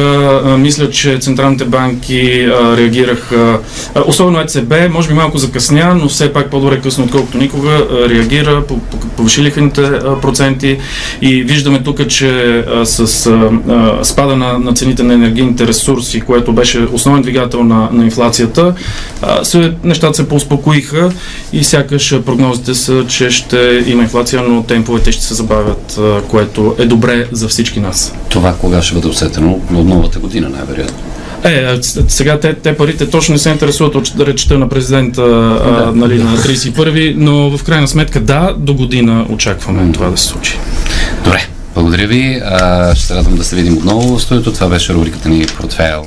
а, 0.44 0.58
мисля, 0.58 0.90
че 0.90 1.18
централните 1.18 1.64
банки 1.64 2.44
а, 2.44 2.76
реагираха, 2.76 3.58
а, 3.94 4.02
особено 4.06 4.40
ЕЦБ, 4.40 4.71
може 4.92 5.08
би 5.08 5.14
малко 5.14 5.38
закъсня, 5.38 5.94
но 5.94 6.08
все 6.08 6.32
пак 6.32 6.50
по-добре 6.50 6.80
късно, 6.80 7.04
отколкото 7.04 7.38
никога, 7.38 7.86
реагира, 8.08 8.62
по- 8.66 8.78
по- 8.78 8.96
повиши 8.96 9.42
лихвените 9.42 9.82
проценти 10.22 10.78
и 11.22 11.42
виждаме 11.42 11.82
тук, 11.82 12.08
че 12.08 12.64
с 12.84 13.06
спада 14.02 14.36
на, 14.36 14.58
на 14.58 14.72
цените 14.74 15.02
на 15.02 15.14
енергийните 15.14 15.66
ресурси, 15.66 16.20
което 16.20 16.52
беше 16.52 16.86
основен 16.92 17.22
двигател 17.22 17.64
на, 17.64 17.88
на 17.92 18.04
инфлацията, 18.04 18.74
се, 19.42 19.72
нещата 19.84 20.14
се 20.16 20.28
поуспокоиха 20.28 21.12
и 21.52 21.64
сякаш 21.64 22.14
прогнозите 22.26 22.74
са, 22.74 23.04
че 23.08 23.30
ще 23.30 23.84
има 23.86 24.02
инфлация, 24.02 24.42
но 24.42 24.62
темповете 24.62 25.12
ще 25.12 25.22
се 25.24 25.34
забавят, 25.34 26.00
което 26.28 26.74
е 26.78 26.84
добре 26.84 27.26
за 27.32 27.48
всички 27.48 27.80
нас. 27.80 28.14
Това 28.28 28.54
кога 28.60 28.82
ще 28.82 28.94
бъде 28.94 29.08
усетено 29.08 29.52
от 29.52 29.86
новата 29.86 30.18
година, 30.18 30.48
най-вероятно. 30.48 31.11
Е, 31.44 31.78
сега 32.08 32.40
те, 32.40 32.54
те 32.54 32.76
парите 32.76 33.10
точно 33.10 33.32
не 33.32 33.38
се 33.38 33.50
интересуват 33.50 33.94
от 33.94 34.12
речета 34.20 34.58
на 34.58 34.68
президента 34.68 35.22
а, 35.22 35.84
Да, 35.84 35.92
нали, 35.94 36.18
да. 36.18 36.24
на 36.24 36.36
31, 36.36 37.14
но 37.16 37.56
в 37.56 37.64
крайна 37.64 37.88
сметка 37.88 38.20
да, 38.20 38.54
до 38.58 38.74
година 38.74 39.26
очакваме 39.30 39.92
това 39.92 40.10
да 40.10 40.16
се 40.16 40.24
случи. 40.24 40.58
Добре, 41.24 41.46
благодаря 41.74 42.06
ви. 42.06 42.40
А, 42.44 42.94
ще 42.94 43.06
се 43.06 43.14
радвам 43.14 43.36
да 43.36 43.44
се 43.44 43.56
видим 43.56 43.76
отново 43.76 44.18
в 44.18 44.22
студиото. 44.22 44.52
Това 44.52 44.68
беше 44.68 44.94
рубриката 44.94 45.28
ни 45.28 45.46
Портфейл. 45.56 46.06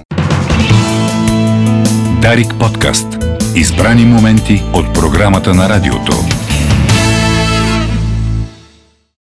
Дарик 2.21 2.53
подкаст. 2.59 3.07
Избрани 3.55 4.05
моменти 4.05 4.63
от 4.73 4.93
програмата 4.93 5.53
на 5.53 5.69
радиото. 5.69 6.44